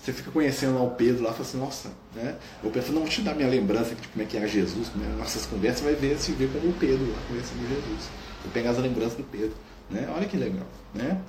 [0.01, 2.35] você fica conhecendo lá o Pedro lá e fala assim, nossa, né?
[2.63, 5.03] O Pedro não vou te dar minha lembrança de como é que era Jesus, como
[5.03, 8.09] é nossas conversas, vai ver, se ver como o Pedro lá conhecendo Jesus.
[8.43, 9.53] Vou pegar as lembranças do Pedro.
[9.89, 10.07] Né?
[10.15, 10.65] Olha que legal.
[10.93, 11.19] Né?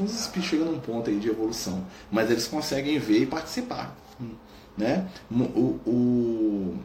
[0.00, 3.96] Os espíritos chegam num ponto aí de evolução, mas eles conseguem ver e participar.
[4.76, 5.06] Né?
[5.30, 6.78] O, o,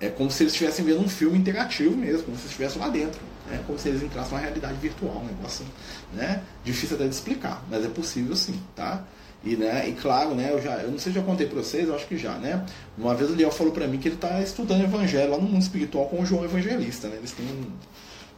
[0.00, 3.20] é como se eles estivessem vendo um filme interativo mesmo, como se estivessem lá dentro.
[3.48, 3.62] Né?
[3.66, 5.64] Como se eles entrassem numa realidade virtual, um negócio
[6.12, 6.42] né?
[6.64, 8.60] difícil até de explicar, mas é possível sim.
[8.74, 9.04] Tá?
[9.42, 11.88] E, né, e claro, né, eu, já, eu não sei se já contei para vocês,
[11.88, 12.62] eu acho que já, né?
[12.98, 15.62] Uma vez o Liel falou para mim que ele está estudando evangelho lá no mundo
[15.62, 17.16] espiritual com o João Evangelista, né?
[17.16, 17.64] Eles têm um,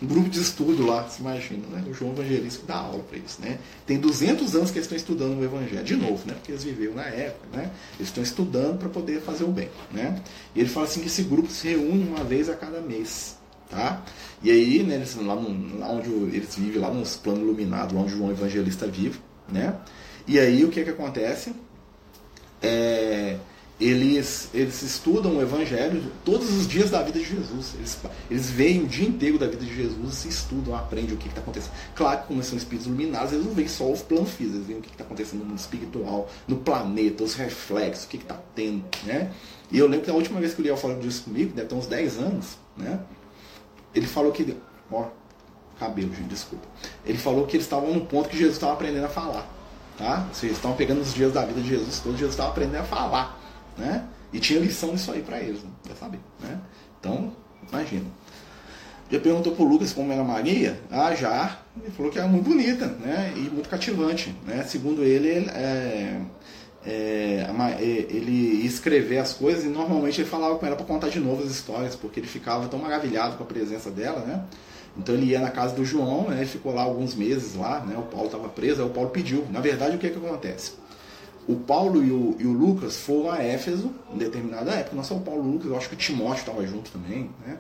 [0.03, 1.85] um grupo de estudo lá, se imagina, né?
[1.89, 3.59] O João Evangelista dá aula para eles, né?
[3.87, 6.35] Tem 200 anos que eles estão estudando o Evangelho, de novo, né?
[6.35, 7.71] Porque eles viveram na época, né?
[7.95, 10.21] Eles estão estudando para poder fazer o bem, né?
[10.57, 13.37] E ele fala assim que esse grupo se reúne uma vez a cada mês,
[13.71, 14.03] tá?
[14.43, 18.01] E aí, né, eles, lá, no, lá onde eles vivem, lá nos planos iluminados, lá
[18.01, 19.77] onde o João Evangelista vive, né?
[20.27, 21.55] E aí o que é que acontece?
[22.61, 23.37] É,
[23.83, 27.75] eles, eles estudam o Evangelho todos os dias da vida de Jesus.
[27.75, 27.99] Eles,
[28.31, 31.41] eles veem o dia inteiro da vida de Jesus e estudam, aprendem o que está
[31.41, 31.73] acontecendo.
[31.95, 34.79] Claro que, como são espíritos iluminados, eles não veem só o plano físico, eles veem
[34.79, 38.85] o que está acontecendo no mundo espiritual, no planeta, os reflexos, o que está tendo.
[39.05, 39.33] Né?
[39.71, 41.75] E eu lembro que a última vez que o Liel falou disso comigo, deve ter
[41.75, 43.01] uns 10 anos, né?
[43.95, 44.57] ele falou que.
[44.91, 45.07] Ó,
[45.81, 46.67] cabelo, gente, desculpa.
[47.05, 49.49] Ele falou que eles estavam no ponto que Jesus estava aprendendo a falar.
[49.99, 50.29] Tá?
[50.33, 53.42] Vocês estavam pegando os dias da vida de Jesus, todos Jesus estava aprendendo a falar.
[53.77, 54.05] Né?
[54.33, 55.71] E tinha lição disso aí para eles, né?
[55.87, 56.59] Quer saber, né?
[56.99, 57.33] Então,
[57.69, 58.07] imagina.
[59.11, 60.81] Já perguntou pro Lucas como era Maria?
[60.91, 61.59] Ah, já.
[61.83, 63.35] Ele falou que era muito bonita, né?
[63.37, 64.65] E muito cativante, né?
[64.67, 66.19] Segundo ele, é,
[66.87, 71.21] é, é ele escrever as coisas e normalmente ele falava com ela para contar de
[71.21, 74.45] novo as histórias, porque ele ficava tão maravilhado com a presença dela, né?
[74.97, 76.39] Então ele ia na casa do João, né?
[76.39, 77.97] Ele ficou lá alguns meses lá, né?
[77.99, 79.47] O Paulo estava preso, aí o Paulo pediu.
[79.51, 80.73] Na verdade, o que que acontece?
[81.49, 84.95] O Paulo e o, e o, Lucas foram a Éfeso em determinada época.
[84.95, 87.31] Não só o Paulo e o Lucas, eu acho que o Timóteo estava junto também.
[87.45, 87.59] Né?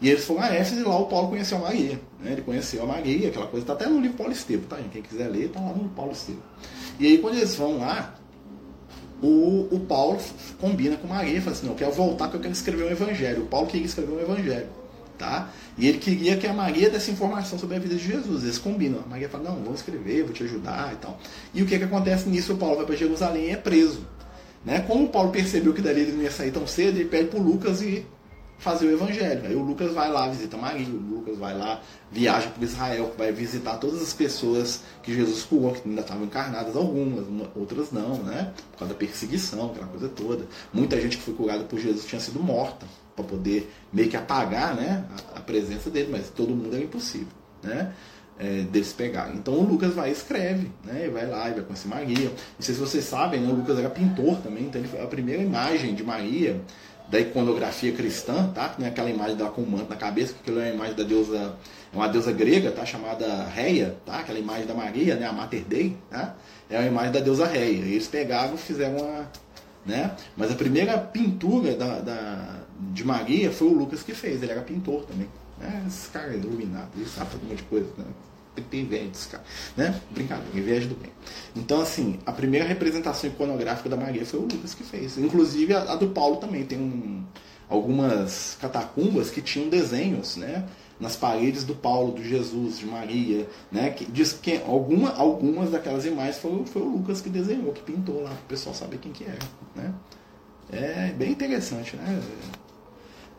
[0.00, 2.00] E eles foram a Éfeso e lá o Paulo conheceu a Maria.
[2.20, 2.32] Né?
[2.32, 4.90] Ele conheceu a Maria, aquela coisa, está até no livro Paulo Estevam, tá, gente?
[4.90, 6.42] Quem quiser ler, está lá no Paulo Estevam.
[6.98, 8.14] E aí quando eles vão lá,
[9.20, 10.18] o, o Paulo
[10.60, 12.90] combina com Maria e fala assim, não, eu quero voltar porque eu quero escrever um
[12.90, 13.42] evangelho.
[13.42, 14.68] O Paulo queria escrever um evangelho.
[15.18, 15.48] Tá?
[15.78, 18.42] E ele queria que a Maria desse informação sobre a vida de Jesus.
[18.42, 19.00] Eles combinam.
[19.04, 21.18] A Maria fala, não, vamos escrever, vou te ajudar e tal.
[21.52, 22.54] E o que, que acontece nisso?
[22.54, 24.06] O Paulo vai para Jerusalém e é preso.
[24.64, 24.80] Né?
[24.80, 27.38] Como o Paulo percebeu que dali ele não ia sair tão cedo, ele pede para
[27.38, 28.04] Lucas e
[28.58, 29.46] fazer o evangelho.
[29.46, 33.30] Aí o Lucas vai lá, visita Maria, o Lucas vai lá, viaja para Israel, vai
[33.30, 38.52] visitar todas as pessoas que Jesus curou, que ainda estavam encarnadas, algumas, outras não, né?
[38.72, 40.46] Por causa da perseguição, aquela coisa toda.
[40.72, 44.74] Muita gente que foi curada por Jesus tinha sido morta para poder meio que apagar
[44.74, 45.04] né,
[45.34, 47.28] a, a, presença dele, mas todo mundo era impossível
[47.62, 47.92] né,
[48.38, 49.32] é, deles pegar.
[49.34, 52.28] Então o Lucas vai e escreve, né, vai lá e vai conhecer Maria.
[52.28, 55.06] Não sei se vocês sabem, né, o Lucas era pintor também, então ele foi a
[55.06, 56.60] primeira imagem de Maria
[57.08, 58.74] da iconografia cristã, tá?
[58.80, 61.54] É aquela imagem dela com um manto na cabeça, que é uma imagem da deusa,
[61.92, 62.84] é uma deusa grega, tá?
[62.84, 64.20] Chamada Reia, tá?
[64.20, 65.26] Aquela imagem da Maria, né?
[65.26, 66.34] A Mater Dei, tá?
[66.68, 67.84] É a imagem da deusa Reia.
[67.84, 69.30] E eles pegavam e fizeram uma,
[69.86, 70.16] né?
[70.36, 72.60] Mas a primeira pintura da, da
[72.92, 75.28] de Maria foi o Lucas que fez, ele era pintor também.
[75.58, 75.84] Né?
[75.86, 77.88] Esse cara é iluminado, ele sabe um monte de coisa.
[77.96, 78.04] Né?
[78.54, 79.44] Tem que ter inveja desse cara.
[79.76, 80.00] Né?
[80.10, 81.10] Brincadeira, inveja do bem.
[81.56, 85.18] Então, assim, a primeira representação iconográfica da Maria foi o Lucas que fez.
[85.18, 86.64] Inclusive a, a do Paulo também.
[86.64, 87.24] Tem um,
[87.68, 90.64] algumas catacumbas que tinham desenhos, né?
[90.98, 93.90] Nas paredes do Paulo, do Jesus, de Maria, né?
[93.90, 98.22] Que diz que alguma, algumas daquelas imagens foi, foi o Lucas que desenhou, que pintou
[98.22, 99.38] lá, para o pessoal saber quem que era,
[99.74, 99.92] né?
[100.72, 102.20] É bem interessante, né?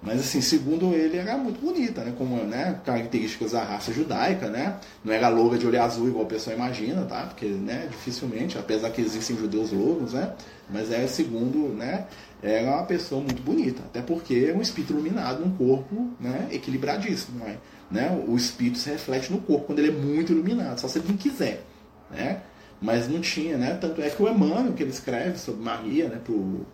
[0.02, 2.14] Mas assim, segundo ele, era muito bonita, né?
[2.18, 4.78] Como né, características da raça judaica, né?
[5.04, 7.24] Não era loura de olho azul igual a pessoa imagina, tá?
[7.24, 10.34] Porque, né, dificilmente, apesar que existem judeus louros, né?
[10.70, 12.06] Mas é segundo, né?
[12.42, 16.50] Era uma pessoa muito bonita, até porque é um espírito iluminado num corpo, né?
[16.52, 17.58] Equilibradíssimo, não é?
[17.90, 18.24] Né?
[18.28, 21.18] O espírito se reflete no corpo quando ele é muito iluminado, só se ele não
[21.18, 21.64] quiser,
[22.12, 22.42] né?
[22.82, 23.76] Mas não tinha, né?
[23.80, 26.20] Tanto é que o Emmanuel, que ele escreve sobre Maria, né?
[26.24, 26.66] Pro,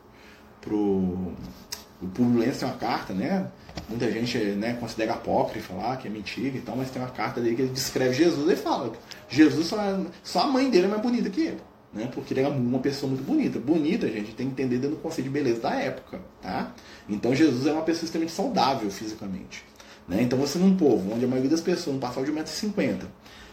[0.59, 1.33] pro
[2.01, 3.47] o Publiense tem uma carta, né?
[3.87, 7.39] Muita gente né, considera apócrifa lá, que é mentira e tal, mas tem uma carta
[7.39, 8.91] dele que ele descreve Jesus e fala
[9.29, 11.61] Jesus só, é, só a mãe dele é mais bonita que ele.
[11.93, 12.09] Né?
[12.13, 13.59] Porque ele era uma pessoa muito bonita.
[13.59, 16.19] Bonita, gente, tem que entender dentro do conceito de beleza da época.
[16.41, 16.73] Tá?
[17.07, 19.63] Então Jesus é uma pessoa extremamente saudável fisicamente.
[20.07, 20.21] Né?
[20.21, 23.03] Então você num povo onde a maioria das pessoas não passava de 1,50m,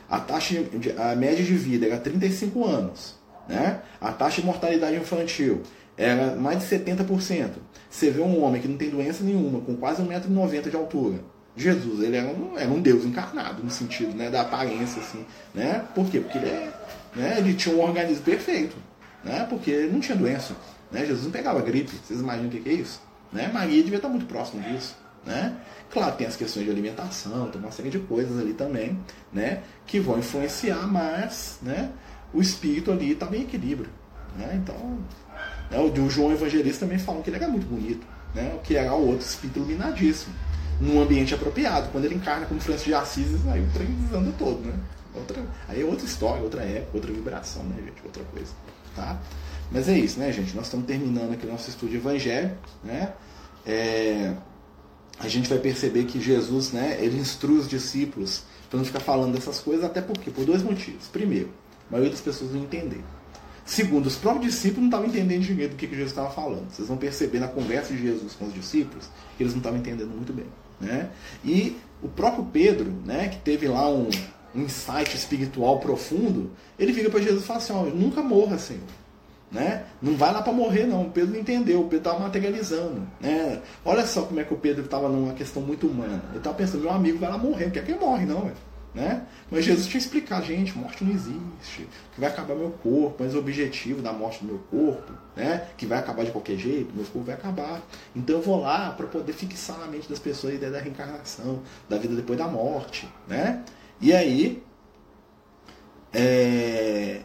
[0.09, 3.15] a taxa de, a média de vida era 35 anos.
[3.49, 3.81] Né?
[4.01, 5.63] A taxa de mortalidade infantil
[5.97, 7.51] era mais de 70%.
[7.91, 11.21] Você vê um homem que não tem doença nenhuma, com quase 1,90m de altura.
[11.57, 15.25] Jesus, ele era um, era um Deus encarnado, no sentido né, da aparência, assim.
[15.55, 15.85] Né?
[15.95, 16.21] Por quê?
[16.21, 16.73] Porque ele, é,
[17.17, 18.77] né, ele tinha um organismo perfeito.
[19.25, 19.45] Né?
[19.51, 20.55] Porque ele não tinha doença.
[20.93, 21.01] Né?
[21.05, 21.91] Jesus não pegava gripe.
[21.91, 23.03] Vocês imaginam o que é isso?
[23.33, 23.51] Né?
[23.53, 24.97] Maria devia estar muito próximo disso.
[25.27, 25.57] Né?
[25.91, 28.99] Claro, tem as questões de alimentação, tem uma série de coisas ali também,
[29.33, 29.63] né?
[29.87, 31.91] Que vão influenciar, mas né,
[32.33, 33.91] o espírito ali estava em equilíbrio.
[34.37, 34.61] Né?
[34.63, 34.99] Então,
[35.71, 35.79] né?
[35.79, 38.59] O João Evangelista também falam que ele era muito bonito, né?
[38.65, 40.35] que era o outro espírito iluminadíssimo,
[40.81, 41.91] num ambiente apropriado.
[41.91, 44.61] Quando ele encarna como Francisco de Assis, aí o trem desanda todo.
[44.61, 44.75] Né?
[45.15, 48.03] Outra, aí é outra história, outra época, outra vibração, né, gente?
[48.05, 48.53] Outra coisa.
[48.95, 49.21] Tá?
[49.71, 50.55] Mas é isso, né, gente?
[50.57, 52.57] Nós estamos terminando aqui o nosso estudo de Evangelho.
[52.83, 53.13] Né?
[53.67, 54.35] É,
[55.19, 59.35] a gente vai perceber que Jesus, né, ele instrui os discípulos para não ficar falando
[59.35, 61.09] dessas coisas, até porque por dois motivos.
[61.09, 61.51] Primeiro,
[61.89, 63.03] a maioria das pessoas não entender.
[63.69, 66.71] Segundo, os próprios discípulos não estavam entendendo direito do que, Jesus estava falando.
[66.71, 70.09] Vocês vão perceber na conversa de Jesus com os discípulos que eles não estavam entendendo
[70.09, 70.47] muito bem.
[70.81, 71.11] Né?
[71.45, 74.09] E o próprio Pedro, né, que teve lá um,
[74.55, 78.81] um insight espiritual profundo, ele fica para Jesus e fala assim: nunca morra, Senhor.
[79.53, 79.85] Né?
[80.01, 81.03] Não vai lá para morrer, não.
[81.03, 83.07] O Pedro não entendeu, o Pedro estava materializando.
[83.21, 83.61] Né?
[83.85, 86.23] Olha só como é que o Pedro estava numa questão muito humana.
[86.31, 88.41] Ele estava pensando, meu amigo vai lá morrer, não quer que ele morre, não.
[88.41, 88.68] Véio.
[88.95, 89.27] Né?
[89.51, 93.35] Mas Jesus tinha que explicar, gente, morte não existe, que vai acabar meu corpo, mas
[93.35, 95.69] o objetivo da morte do meu corpo, né?
[95.77, 97.83] que vai acabar de qualquer jeito, meu corpo vai acabar.
[98.17, 101.63] Então eu vou lá para poder fixar na mente das pessoas a ideia da reencarnação,
[101.89, 103.09] da vida depois da morte.
[103.29, 103.63] Né?
[104.01, 104.63] E aí,
[106.13, 107.21] é...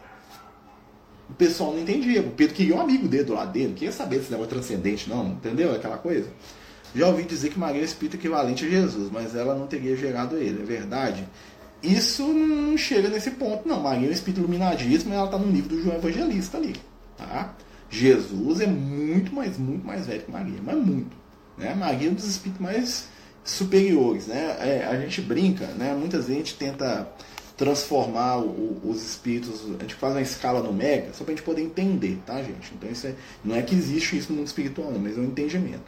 [1.28, 2.20] o pessoal não entendia.
[2.20, 5.28] O Pedro queria um amigo dele do lado dele, queria saber se era transcendente, não,
[5.28, 5.74] entendeu?
[5.74, 6.28] Aquela coisa.
[6.94, 10.36] Já ouvi dizer que Maria é espírito equivalente a Jesus, mas ela não teria gerado
[10.36, 11.26] ele, é verdade?
[11.84, 13.80] Isso não chega nesse ponto, não.
[13.80, 16.74] Maria é um espírito iluminadíssimo ela está no nível do João Evangelista ali.
[17.16, 17.54] Tá?
[17.90, 21.14] Jesus é muito mais, muito mais velho que Maria, mas muito.
[21.58, 21.74] Né?
[21.74, 23.08] Maria é um dos espíritos mais
[23.44, 24.26] superiores.
[24.26, 24.56] Né?
[24.60, 25.94] É, a gente brinca, né?
[25.94, 27.08] muitas vezes a gente tenta
[27.56, 31.62] transformar o, os espíritos, a gente faz uma escala numérica só para a gente poder
[31.62, 32.72] entender, tá, gente?
[32.74, 33.14] Então isso é,
[33.44, 35.84] não é que existe isso no mundo espiritual, não, mas é um entendimento.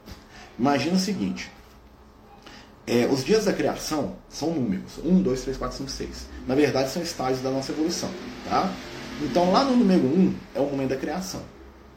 [0.59, 1.51] Imagina o seguinte:
[2.87, 4.99] é, os dias da criação são números.
[5.05, 6.27] 1, 2, 3, 4, 5, 6.
[6.47, 8.09] Na verdade, são estágios da nossa evolução.
[8.49, 8.73] Tá?
[9.23, 11.43] Então, lá no número 1 é o momento da criação.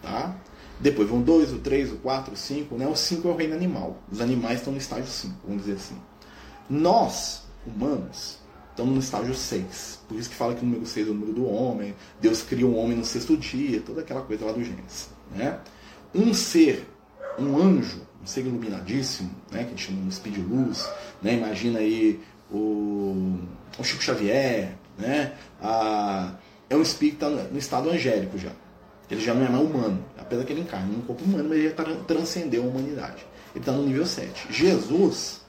[0.02, 0.36] Tá?
[0.80, 2.76] Depois vão 2, o 3, o 4, o 5.
[2.76, 2.88] Né?
[2.88, 4.02] O 5 é o reino animal.
[4.12, 5.96] Os animais estão no estágio 5, vamos dizer assim.
[6.68, 8.38] Nós, humanos,
[8.72, 10.00] estamos no estágio 6.
[10.08, 11.94] Por isso que fala que o número 6 é o número do homem.
[12.20, 13.80] Deus cria o um homem no sexto dia.
[13.82, 15.10] Toda aquela coisa lá do Gênesis.
[15.36, 15.60] Né?
[16.16, 16.90] Um ser,
[17.38, 20.89] um anjo, um ser iluminadíssimo, né, que a gente chama de speed luz,
[21.22, 22.20] né, imagina aí
[22.51, 23.39] o,
[23.78, 26.34] o Chico Xavier, né, a,
[26.70, 28.51] é um espírito que está no estado angélico já.
[29.09, 31.70] Ele já não é mais humano, apesar que ele encarna num corpo humano, mas ele
[31.70, 33.26] já transcendeu a humanidade.
[33.55, 34.53] Ele está no nível 7.
[34.53, 35.41] Jesus,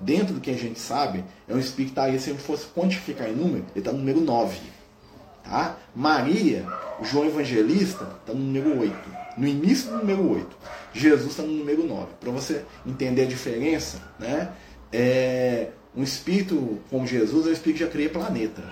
[0.00, 2.44] dentro do que a gente sabe, é um espírito que está aí, se a gente
[2.44, 4.60] fosse quantificar em número, ele está no número 9.
[5.42, 5.76] Tá?
[5.94, 6.64] Maria,
[7.02, 9.21] João Evangelista, está no número 8.
[9.36, 10.56] No início do número 8.
[10.92, 12.06] Jesus está no número 9.
[12.20, 14.52] Para você entender a diferença, né?
[14.92, 18.62] É, um espírito como Jesus é um espírito que já cria planeta.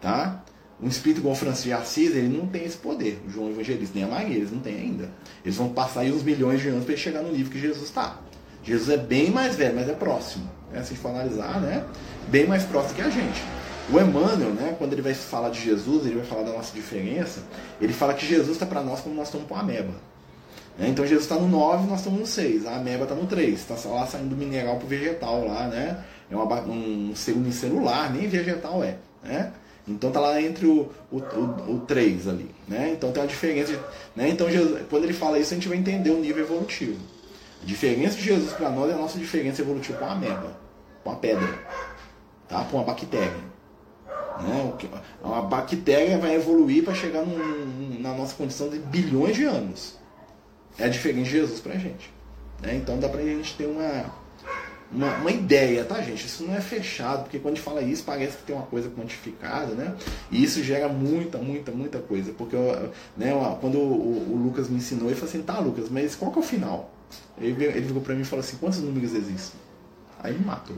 [0.00, 0.44] Tá?
[0.80, 3.20] Um espírito como Francisco de Assis, ele não tem esse poder.
[3.26, 5.10] O João Evangelista, nem a Maria, eles não têm ainda.
[5.44, 8.18] Eles vão passar aí uns milhões de anos para chegar no nível que Jesus está.
[8.64, 10.50] Jesus é bem mais velho, mas é próximo.
[10.72, 10.82] Né?
[10.82, 11.84] Se a gente for analisar, né?
[12.28, 13.42] bem mais próximo que a gente.
[13.90, 17.42] O Emmanuel, né, quando ele vai falar de Jesus, ele vai falar da nossa diferença,
[17.80, 19.92] ele fala que Jesus está para nós como nós estamos para a ameba.
[20.78, 20.88] Né?
[20.88, 22.66] Então Jesus está no 9, nós estamos no 6.
[22.66, 23.54] A ameba está no 3.
[23.54, 26.02] Está lá saindo do mineral para o vegetal lá, né?
[26.30, 28.96] É uma, um segundo celular, nem vegetal é.
[29.22, 29.52] Né?
[29.86, 32.50] Então está lá entre o, o, o, o 3 ali.
[32.66, 32.92] Né?
[32.96, 33.72] Então tem uma diferença.
[33.72, 33.78] De,
[34.16, 34.28] né?
[34.28, 36.98] Então Jesus, quando ele fala isso, a gente vai entender o nível evolutivo.
[37.62, 40.56] A diferença de Jesus para nós é a nossa diferença evolutiva com a ameba,
[41.04, 41.48] com a pedra,
[42.48, 42.64] tá?
[42.64, 43.51] com a bactéria.
[44.42, 44.72] Né?
[45.22, 50.02] Uma bactéria vai evoluir para chegar num, na nossa condição de bilhões de anos
[50.78, 52.12] é diferente de Jesus pra gente.
[52.60, 52.76] Né?
[52.76, 54.06] Então dá pra gente ter uma,
[54.90, 56.26] uma, uma, ideia, tá, gente?
[56.26, 58.88] Isso não é fechado, porque quando a gente fala isso, parece que tem uma coisa
[58.90, 59.94] quantificada, né?
[60.30, 62.32] E isso gera muita, muita, muita coisa.
[62.32, 62.56] Porque
[63.16, 66.38] né, quando o, o, Lucas me ensinou, ele falou assim: tá, Lucas, mas qual que
[66.38, 66.90] é o final?
[67.38, 69.60] Ele, ele virou pra mim e falou assim: quantos números existem?
[70.22, 70.76] Aí me matou.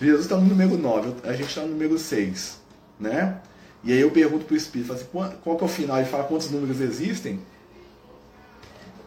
[0.00, 2.60] Jesus está no número 9, a gente está no número 6,
[3.00, 3.40] né?
[3.82, 5.98] E aí eu pergunto pro Espírito, assim, qual que é o final?
[5.98, 7.40] Ele fala quantos números existem?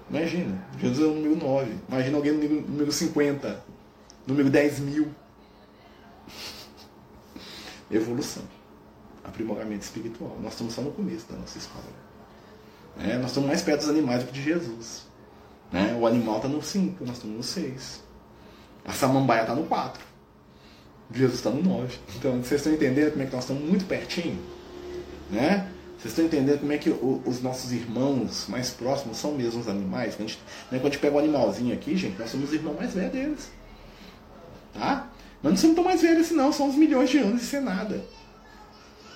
[0.10, 1.76] Imagina, Jesus é o número 9.
[1.88, 3.64] Imagina alguém no número, número 50,
[4.26, 5.08] número 10 mil.
[7.92, 8.44] Evolução.
[9.24, 10.38] Aprimoramento espiritual.
[10.42, 11.84] Nós estamos só no começo da nossa escola.
[12.98, 15.06] É, nós estamos mais perto dos animais do que de Jesus.
[15.72, 15.96] Né?
[16.00, 18.04] O animal está no 5, nós estamos no 6.
[18.86, 20.09] A samambaia está no 4.
[21.14, 21.97] Jesus está no 9.
[22.18, 24.38] Então, vocês estão entendendo como é que nós estamos muito pertinho?
[25.30, 25.68] Né?
[25.97, 29.68] Vocês estão entendendo como é que o, os nossos irmãos mais próximos são mesmo os
[29.68, 30.16] animais?
[30.16, 30.39] Quando a, gente,
[30.72, 33.12] né, quando a gente pega um animalzinho aqui, gente, nós somos os irmãos mais velhos
[33.12, 33.51] deles.
[34.74, 35.10] Tá?
[35.41, 37.62] Mas não somos tão mais velhos assim não, são uns milhões de anos e sem
[37.62, 38.03] nada.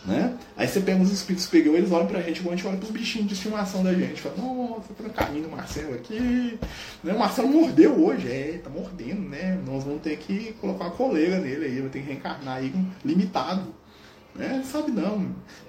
[0.05, 0.37] Né?
[0.57, 2.91] Aí você pega os espíritos superiores, eles olham pra gente igual a gente olha pros
[2.91, 4.19] bichinhos de estimação da gente.
[4.19, 6.59] Fala, nossa, tá no caminho do Marcelo aqui.
[7.01, 7.13] Né?
[7.13, 9.57] O Marcelo mordeu hoje, é, tá mordendo, né?
[9.65, 12.73] Nós vamos ter que colocar uma coleira nele aí, vai ter que reencarnar aí
[13.05, 13.73] limitado.
[14.35, 14.61] Né?
[14.69, 15.19] Sabe não.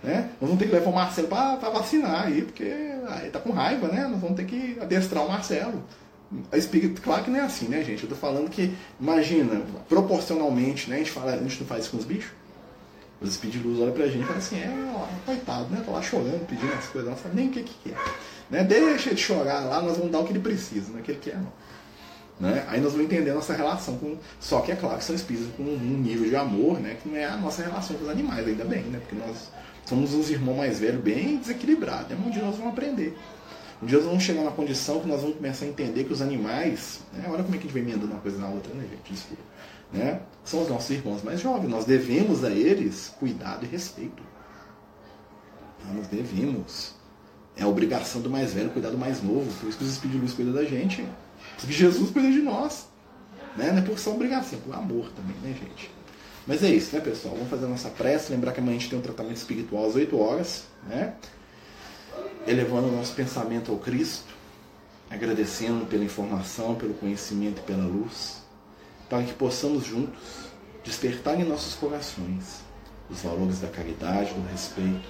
[0.02, 0.30] Né?
[0.40, 2.64] Nós vamos ter que levar o Marcelo para vacinar aí, porque
[3.08, 4.06] aí tá com raiva, né?
[4.08, 5.84] Nós vamos ter que adestrar o Marcelo.
[6.52, 8.02] Espírito, claro que não é assim, né, gente?
[8.02, 10.96] Eu tô falando que, imagina, proporcionalmente, né?
[10.96, 12.32] A gente, fala, a gente não faz isso com os bichos.
[13.20, 15.82] Os espíritos olham pra gente e falam assim, é, ó, coitado, né?
[15.84, 17.96] Tô lá chorando, pedindo as coisas, não sabe nem o que que é.
[18.50, 18.64] Né?
[18.64, 21.12] Deixa ele chorar lá, nós vamos dar o que ele precisa, não é o que
[21.12, 21.52] ele quer, não.
[22.40, 22.64] Né?
[22.68, 24.18] Aí nós vamos entender a nossa relação com.
[24.40, 26.96] Só que é claro que são espíritos com um nível de amor, né?
[27.00, 28.98] Que não é a nossa relação com os animais, ainda bem, né?
[28.98, 29.50] Porque nós
[29.86, 32.10] Somos uns irmãos mais velhos bem desequilibrados.
[32.10, 33.16] É um dia nós vamos aprender.
[33.82, 36.22] Um dia nós vamos chegar na condição que nós vamos começar a entender que os
[36.22, 37.00] animais.
[37.12, 37.24] Né?
[37.28, 39.12] Olha como é que a gente vem emendando uma coisa na outra, né, gente?
[39.12, 39.42] Desculpa.
[39.94, 40.20] Né?
[40.44, 41.70] São os nossos irmãos mais jovens.
[41.70, 44.22] Nós devemos a eles cuidado e respeito.
[45.94, 46.94] Nós devemos.
[47.56, 49.50] É a obrigação do mais velho cuidar do mais novo.
[49.60, 51.02] Por isso que os Espíritos de Luz cuidam da gente.
[51.02, 52.88] Por isso que Jesus cuida de nós.
[53.56, 53.70] Né?
[53.70, 55.88] Não é por sua obrigação, é por amor também, né, gente?
[56.46, 57.34] Mas é isso, né, pessoal?
[57.34, 58.32] Vamos fazer a nossa prece.
[58.32, 61.14] Lembrar que amanhã a gente tem um tratamento espiritual às 8 horas, né?
[62.46, 64.34] Elevando o nosso pensamento ao Cristo,
[65.08, 68.43] agradecendo pela informação, pelo conhecimento e pela luz,
[69.08, 70.48] para que possamos juntos
[70.82, 72.62] despertar em nossos corações
[73.08, 75.08] os valores da caridade, do respeito,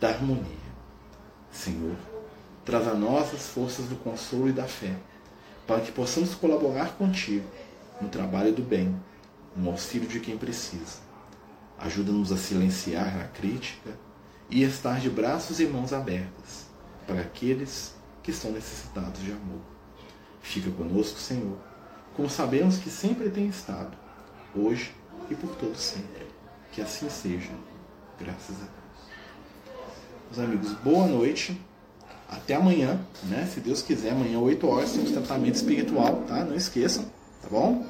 [0.00, 0.66] da harmonia.
[1.50, 1.96] Senhor,
[2.64, 4.94] traz a nós as forças do consolo e da fé,
[5.66, 7.46] para que possamos colaborar contigo
[8.00, 8.94] no trabalho do bem
[9.56, 10.98] no auxílio de quem precisa.
[11.78, 13.98] Ajuda-nos a silenciar a crítica
[14.50, 16.66] e estar de braços e mãos abertas
[17.06, 19.60] para aqueles que estão necessitados de amor.
[20.40, 21.58] Fica conosco, Senhor,
[22.16, 23.94] como sabemos que sempre tem estado,
[24.54, 24.94] hoje
[25.30, 26.26] e por todo sempre.
[26.72, 27.52] Que assim seja,
[28.18, 29.76] graças a Deus.
[30.30, 31.60] Meus amigos, boa noite.
[32.28, 33.46] Até amanhã, né?
[33.46, 36.44] Se Deus quiser, amanhã 8 horas temos tratamento espiritual, tá?
[36.44, 37.04] Não esqueçam.
[37.40, 37.86] Tá bom?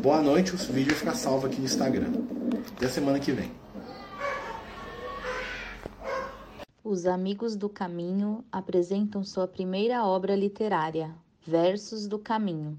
[0.00, 2.12] Boa noite, o vídeo fica salvo aqui no Instagram.
[2.74, 3.50] Até semana que vem.
[6.82, 11.14] Os Amigos do Caminho apresentam sua primeira obra literária,
[11.44, 12.78] Versos do Caminho,